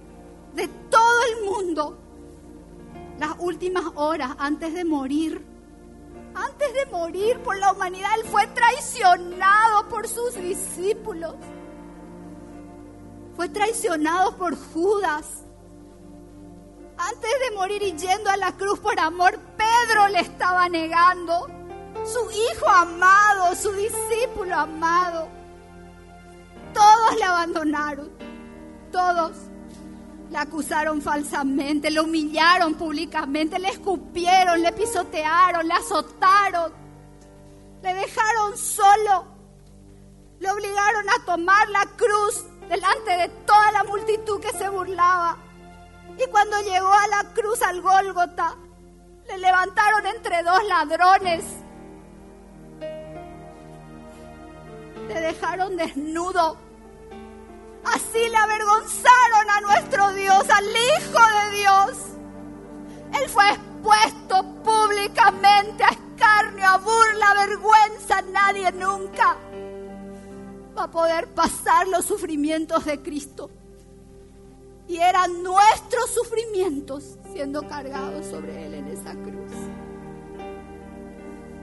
[0.55, 1.97] de todo el mundo.
[3.19, 5.43] Las últimas horas antes de morir,
[6.36, 11.36] antes de morir por la humanidad, él fue traicionado por sus discípulos
[13.38, 15.43] fue traicionado por Judas.
[16.97, 21.47] Antes de morir y yendo a la cruz por amor, Pedro le estaba negando.
[22.05, 25.27] Su hijo amado, su discípulo amado.
[26.73, 28.11] Todos le abandonaron.
[28.91, 29.37] Todos.
[30.29, 36.71] Le acusaron falsamente, le humillaron públicamente, le escupieron, le pisotearon, le azotaron.
[37.81, 39.25] Le dejaron solo.
[40.39, 45.37] Le obligaron a tomar la cruz delante de toda la multitud que se burlaba.
[46.17, 48.55] Y cuando llegó a la cruz al Gólgota,
[49.27, 51.43] le levantaron entre dos ladrones.
[55.07, 56.57] Le dejaron desnudo.
[57.85, 61.19] Así le avergonzaron a nuestro Dios, al Hijo
[61.51, 61.97] de Dios.
[63.21, 68.21] Él fue expuesto públicamente a escarnio, a burla, a vergüenza.
[68.33, 69.37] Nadie nunca
[70.77, 73.49] va a poder pasar los sufrimientos de Cristo.
[74.89, 79.51] Y eran nuestros sufrimientos siendo cargados sobre Él en esa cruz.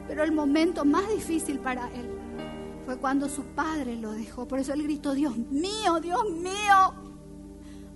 [0.08, 2.13] Pero el momento más difícil para Él
[2.84, 4.46] fue cuando su padre lo dejó.
[4.46, 6.94] Por eso Él gritó, Dios mío, Dios mío,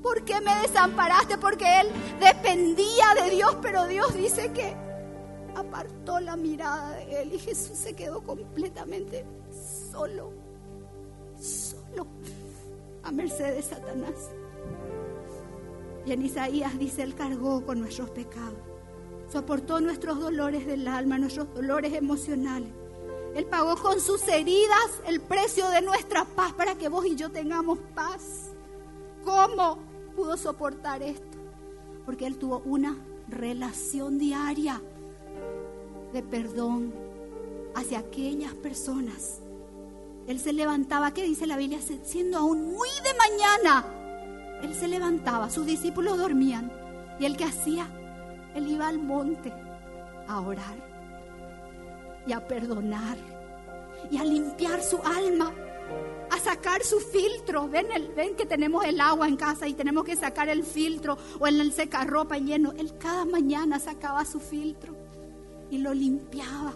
[0.03, 1.39] ¿por qué me desamparaste?
[1.39, 1.89] Porque Él
[2.21, 4.75] dependía de Dios, pero Dios dice que
[5.55, 9.25] apartó la mirada de Él y Jesús se quedó completamente
[9.91, 10.33] solo,
[11.39, 12.07] solo,
[13.03, 14.31] a merced de Satanás.
[16.07, 18.59] Y en Isaías dice, Él cargó con nuestros pecados,
[19.31, 22.78] soportó nuestros dolores del alma, nuestros dolores emocionales.
[23.39, 27.31] Él pagó con sus heridas el precio de nuestra paz para que vos y yo
[27.31, 28.51] tengamos paz.
[29.25, 29.79] ¿Cómo
[30.17, 31.39] pudo soportar esto?
[32.05, 32.97] Porque Él tuvo una
[33.29, 34.83] relación diaria
[36.13, 36.93] de perdón
[37.77, 39.39] hacia aquellas personas.
[40.27, 41.79] Él se levantaba, ¿qué dice la Biblia?
[42.03, 43.85] Siendo aún muy de mañana
[44.65, 46.73] él se levantaba, sus discípulos dormían.
[47.21, 47.87] ¿Y él qué hacía?
[48.57, 49.53] Él iba al monte
[50.27, 50.88] a orar
[52.29, 53.17] y a perdonar
[54.11, 55.53] y a limpiar su alma,
[56.31, 57.69] a sacar su filtro.
[57.69, 61.17] Ven, el, ven que tenemos el agua en casa y tenemos que sacar el filtro
[61.41, 62.73] o en el secarropa lleno.
[62.79, 64.95] Él cada mañana sacaba su filtro
[65.71, 66.75] y lo limpiaba.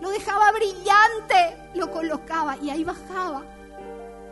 [0.00, 3.44] Lo dejaba brillante, lo colocaba y ahí bajaba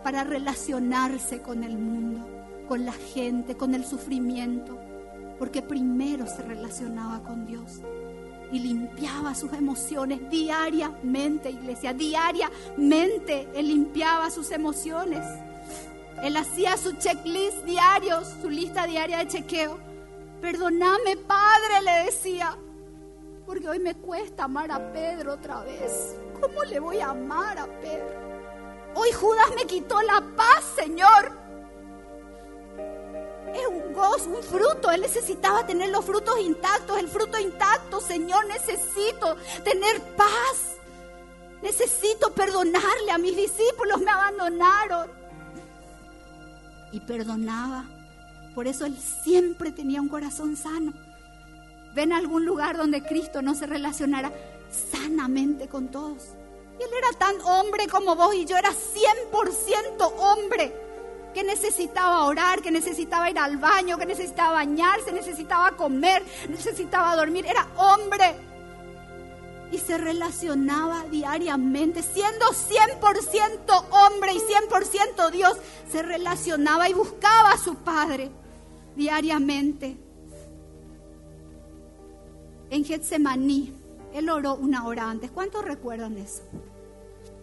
[0.03, 2.39] para relacionarse con el mundo
[2.69, 4.79] con la gente, con el sufrimiento,
[5.39, 7.81] porque primero se relacionaba con Dios
[8.53, 15.25] y limpiaba sus emociones diariamente, iglesia, diariamente él limpiaba sus emociones.
[16.23, 19.79] Él hacía su checklist diario, su lista diaria de chequeo.
[20.41, 22.57] Perdóname, Padre, le decía,
[23.47, 26.17] porque hoy me cuesta amar a Pedro otra vez.
[26.41, 28.29] ¿Cómo le voy a amar a Pedro?
[28.95, 31.48] Hoy Judas me quitó la paz, Señor
[33.55, 34.91] es un gozo, un fruto.
[34.91, 38.01] Él necesitaba tener los frutos intactos, el fruto intacto.
[38.01, 40.77] Señor, necesito tener paz.
[41.63, 45.11] Necesito perdonarle a mis discípulos, me abandonaron.
[46.93, 47.85] Y perdonaba.
[48.55, 50.93] Por eso él siempre tenía un corazón sano.
[51.95, 54.33] Ven a algún lugar donde Cristo no se relacionara
[54.93, 56.29] sanamente con todos.
[56.79, 60.88] Y él era tan hombre como vos y yo era 100% hombre
[61.39, 67.47] que necesitaba orar, que necesitaba ir al baño, que necesitaba bañarse, necesitaba comer, necesitaba dormir.
[67.47, 68.35] Era hombre.
[69.71, 75.57] Y se relacionaba diariamente, siendo 100% hombre y 100% Dios,
[75.89, 78.33] se relacionaba y buscaba a su Padre
[78.97, 79.97] diariamente.
[82.69, 83.77] En Getsemaní,
[84.13, 85.31] él oró una hora antes.
[85.31, 86.43] ¿Cuántos recuerdan eso?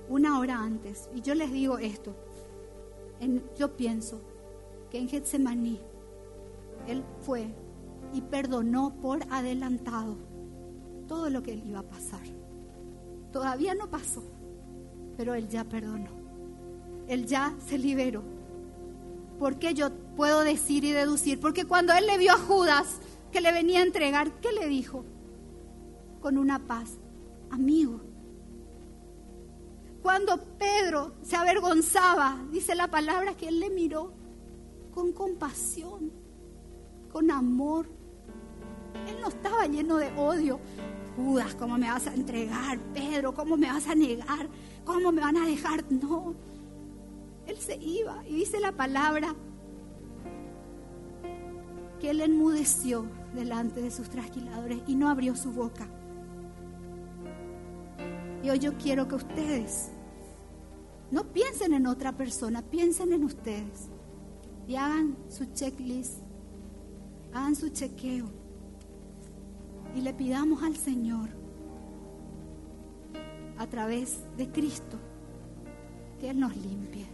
[0.10, 1.08] Una hora antes.
[1.16, 2.14] Y yo les digo esto,
[3.58, 4.22] yo pienso
[4.90, 5.80] que en Getsemaní
[6.88, 7.54] Él fue
[8.14, 10.18] y perdonó por adelantado
[11.08, 12.22] todo lo que le iba a pasar.
[13.32, 14.24] Todavía no pasó,
[15.18, 16.10] pero Él ya perdonó.
[17.08, 18.24] Él ya se liberó.
[19.40, 21.40] ¿Por qué yo puedo decir y deducir?
[21.40, 23.00] Porque cuando Él le vio a Judas
[23.32, 25.04] que le venía a entregar, ¿qué le dijo?
[26.22, 26.98] Con una paz,
[27.52, 28.00] amigo,
[30.06, 34.14] cuando Pedro se avergonzaba, dice la palabra que él le miró
[34.94, 36.12] con compasión,
[37.12, 37.88] con amor.
[39.10, 40.60] Él no estaba lleno de odio.
[41.16, 42.78] Judas, ¿cómo me vas a entregar?
[42.94, 44.48] Pedro, ¿cómo me vas a negar?
[44.86, 45.84] ¿Cómo me van a dejar?
[45.92, 46.36] No.
[47.48, 49.34] Él se iba y dice la palabra
[52.00, 55.88] que él enmudeció delante de sus trasquiladores y no abrió su boca.
[58.44, 59.95] Y hoy yo quiero que ustedes
[61.16, 63.88] no piensen en otra persona, piensen en ustedes.
[64.68, 66.20] Y hagan su checklist,
[67.34, 68.26] hagan su chequeo.
[69.96, 71.30] Y le pidamos al Señor,
[73.58, 74.98] a través de Cristo,
[76.20, 77.06] que Él nos limpie,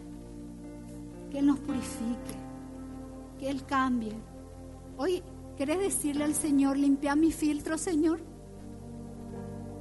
[1.29, 2.35] que Él nos purifique,
[3.37, 4.15] que Él cambie.
[4.97, 5.21] Hoy,
[5.57, 8.19] ¿querés decirle al Señor, limpia mi filtro, Señor?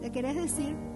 [0.02, 0.89] ¿Le querés decir?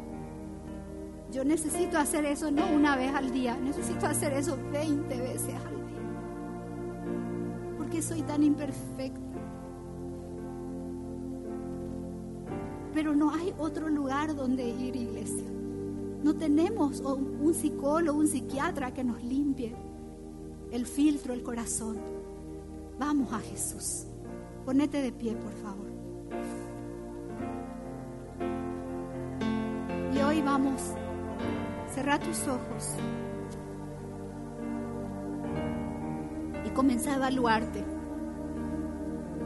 [1.34, 5.88] Yo necesito hacer eso no una vez al día, necesito hacer eso 20 veces al
[5.88, 5.98] día.
[7.76, 9.20] Porque soy tan imperfecta.
[12.92, 15.42] Pero no hay otro lugar donde ir, iglesia.
[16.22, 19.74] No tenemos un psicólogo, un psiquiatra que nos limpie
[20.70, 21.98] el filtro, el corazón.
[22.96, 24.04] Vamos a Jesús.
[24.64, 25.88] Ponete de pie, por favor.
[30.14, 30.80] Y hoy vamos
[31.94, 32.96] cerrar tus ojos
[36.66, 37.84] y comienza a evaluarte.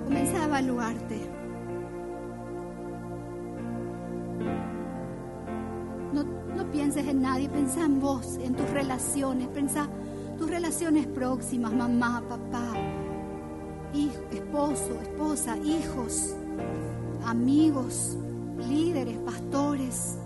[0.04, 1.30] Comienza a evaluarte.
[6.14, 9.86] No, no pienses en nadie, piensa en vos, en tus relaciones, piensa
[10.38, 12.72] tus relaciones próximas, mamá, papá,
[13.92, 16.34] hijo, esposo, esposa, hijos,
[17.26, 18.16] amigos,
[18.66, 20.16] líderes, pastores,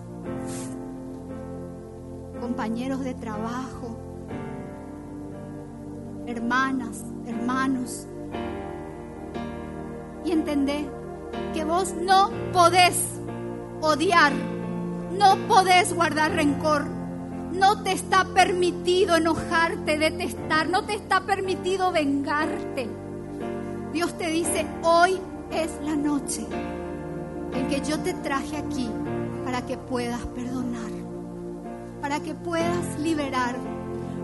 [2.53, 3.97] compañeros de trabajo,
[6.27, 8.05] hermanas, hermanos.
[10.23, 10.87] Y entendé
[11.55, 13.19] que vos no podés
[13.81, 14.33] odiar,
[15.17, 16.85] no podés guardar rencor,
[17.53, 22.87] no te está permitido enojarte, detestar, no te está permitido vengarte.
[23.93, 26.45] Dios te dice, hoy es la noche
[27.55, 28.87] en que yo te traje aquí
[29.43, 30.92] para que puedas perdonar,
[32.03, 33.55] para que puedas liberar,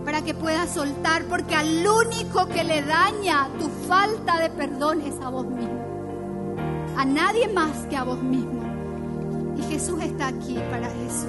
[0.04, 5.18] para que puedas soltar, porque al único que le daña tu falta de perdón es
[5.22, 5.82] a vos mismo,
[6.98, 8.60] a nadie más que a vos mismo.
[9.56, 11.28] Y Jesús está aquí para eso.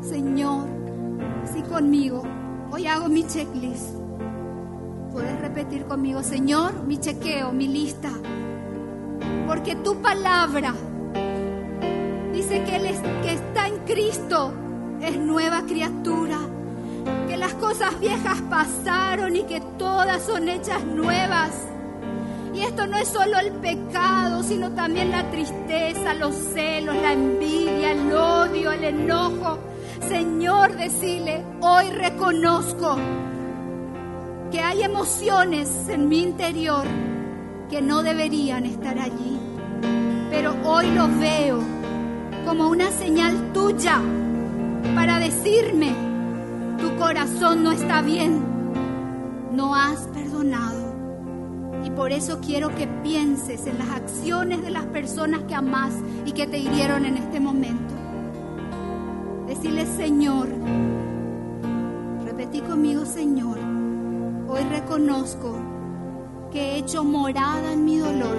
[0.00, 0.64] Señor,
[1.52, 2.22] sí conmigo.
[2.70, 3.96] Hoy hago mi checklist.
[5.12, 8.08] Puedes repetir conmigo, Señor, mi chequeo, mi lista.
[9.46, 10.72] Porque tu palabra
[12.68, 14.52] que, Él que está en Cristo
[15.00, 16.38] es nueva criatura.
[17.26, 21.50] Que las cosas viejas pasaron y que todas son hechas nuevas.
[22.54, 27.92] Y esto no es solo el pecado, sino también la tristeza, los celos, la envidia,
[27.92, 29.58] el odio, el enojo
[30.06, 32.96] Señor, decirle, hoy reconozco
[34.50, 36.86] que hay emociones en mi interior
[37.68, 39.38] que no deberían estar allí,
[40.30, 41.77] pero hoy los veo
[42.48, 44.00] como una señal tuya
[44.94, 45.92] para decirme,
[46.78, 48.42] tu corazón no está bien,
[49.52, 50.94] no has perdonado.
[51.84, 55.92] Y por eso quiero que pienses en las acciones de las personas que amas
[56.24, 57.92] y que te hirieron en este momento.
[59.46, 60.48] Decirle, Señor,
[62.24, 63.58] repetí conmigo, Señor,
[64.48, 65.54] hoy reconozco
[66.50, 68.38] que he hecho morada en mi dolor.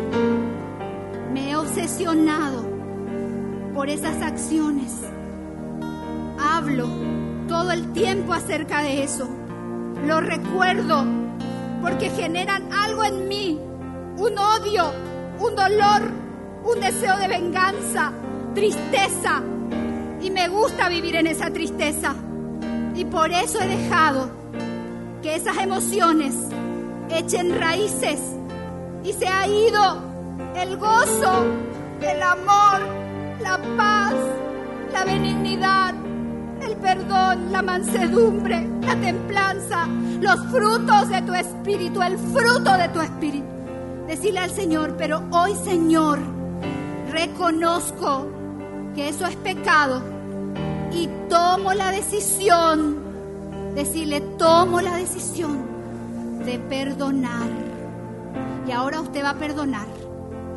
[1.32, 2.69] Me he obsesionado
[3.80, 4.92] por esas acciones.
[6.38, 6.86] Hablo
[7.48, 9.26] todo el tiempo acerca de eso.
[10.06, 11.06] Lo recuerdo
[11.82, 13.58] porque generan algo en mí,
[14.18, 14.92] un odio,
[15.40, 16.02] un dolor,
[16.66, 18.12] un deseo de venganza,
[18.54, 19.42] tristeza,
[20.22, 22.14] y me gusta vivir en esa tristeza.
[22.96, 24.30] Y por eso he dejado
[25.22, 26.36] que esas emociones
[27.12, 28.20] echen raíces
[29.06, 30.04] y se ha ido
[30.58, 31.46] el gozo,
[32.02, 32.99] el amor,
[33.42, 34.14] la paz,
[34.92, 35.94] la benignidad,
[36.62, 39.88] el perdón, la mansedumbre, la templanza,
[40.20, 43.46] los frutos de tu espíritu, el fruto de tu espíritu.
[44.08, 46.20] Decirle al Señor, pero hoy Señor,
[47.12, 48.28] reconozco
[48.96, 50.02] que eso es pecado
[50.92, 52.98] y tomo la decisión,
[53.76, 55.60] decirle, tomo la decisión
[56.46, 57.48] de perdonar.
[58.68, 59.99] Y ahora usted va a perdonar.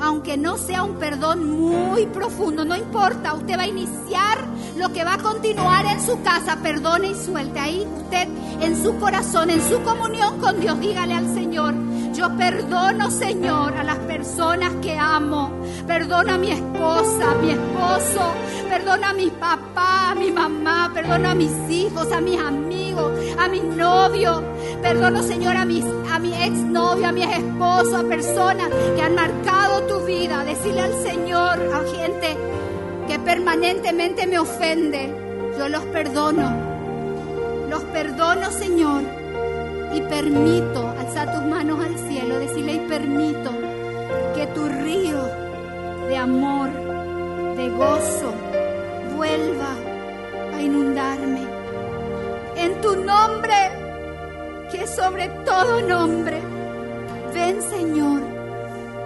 [0.03, 4.39] Aunque no sea un perdón muy profundo, no importa, usted va a iniciar
[4.77, 7.61] lo que va a continuar en su casa, perdone y suelte.
[7.61, 8.27] Ahí usted
[8.61, 11.75] en su corazón, en su comunión con Dios, dígale al Señor,
[12.15, 15.51] yo perdono, Señor, a las personas que amo.
[15.87, 18.21] Perdono a mi esposa, a mi esposo.
[18.69, 20.91] Perdono a mi papá, a mi mamá.
[20.93, 24.43] Perdono a mis hijos, a mis amigos, a mis novios.
[24.83, 29.83] Perdono, Señor, a, mis, a mi exnovio, a mi esposo, a personas que han marcado
[29.87, 30.45] tu vida.
[30.45, 32.37] Decirle al Señor, a gente
[33.09, 35.53] que permanentemente me ofende.
[35.59, 36.73] Yo los perdono.
[37.69, 39.23] Los perdono, Señor
[39.95, 43.51] y permito, alza tus manos al cielo, decirle y permito
[44.35, 45.23] que tu río
[46.09, 46.71] de amor,
[47.57, 48.33] de gozo,
[49.17, 49.75] vuelva
[50.55, 51.43] a inundarme.
[52.57, 53.55] En tu nombre,
[54.71, 56.41] que sobre todo nombre,
[57.35, 58.23] ven Señor,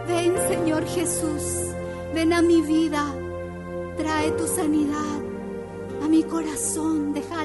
[0.06, 1.74] ven Señor Jesús,
[2.14, 3.04] ven a mi vida,
[3.96, 5.18] trae tu sanidad
[6.04, 7.36] a mi corazón, déjala.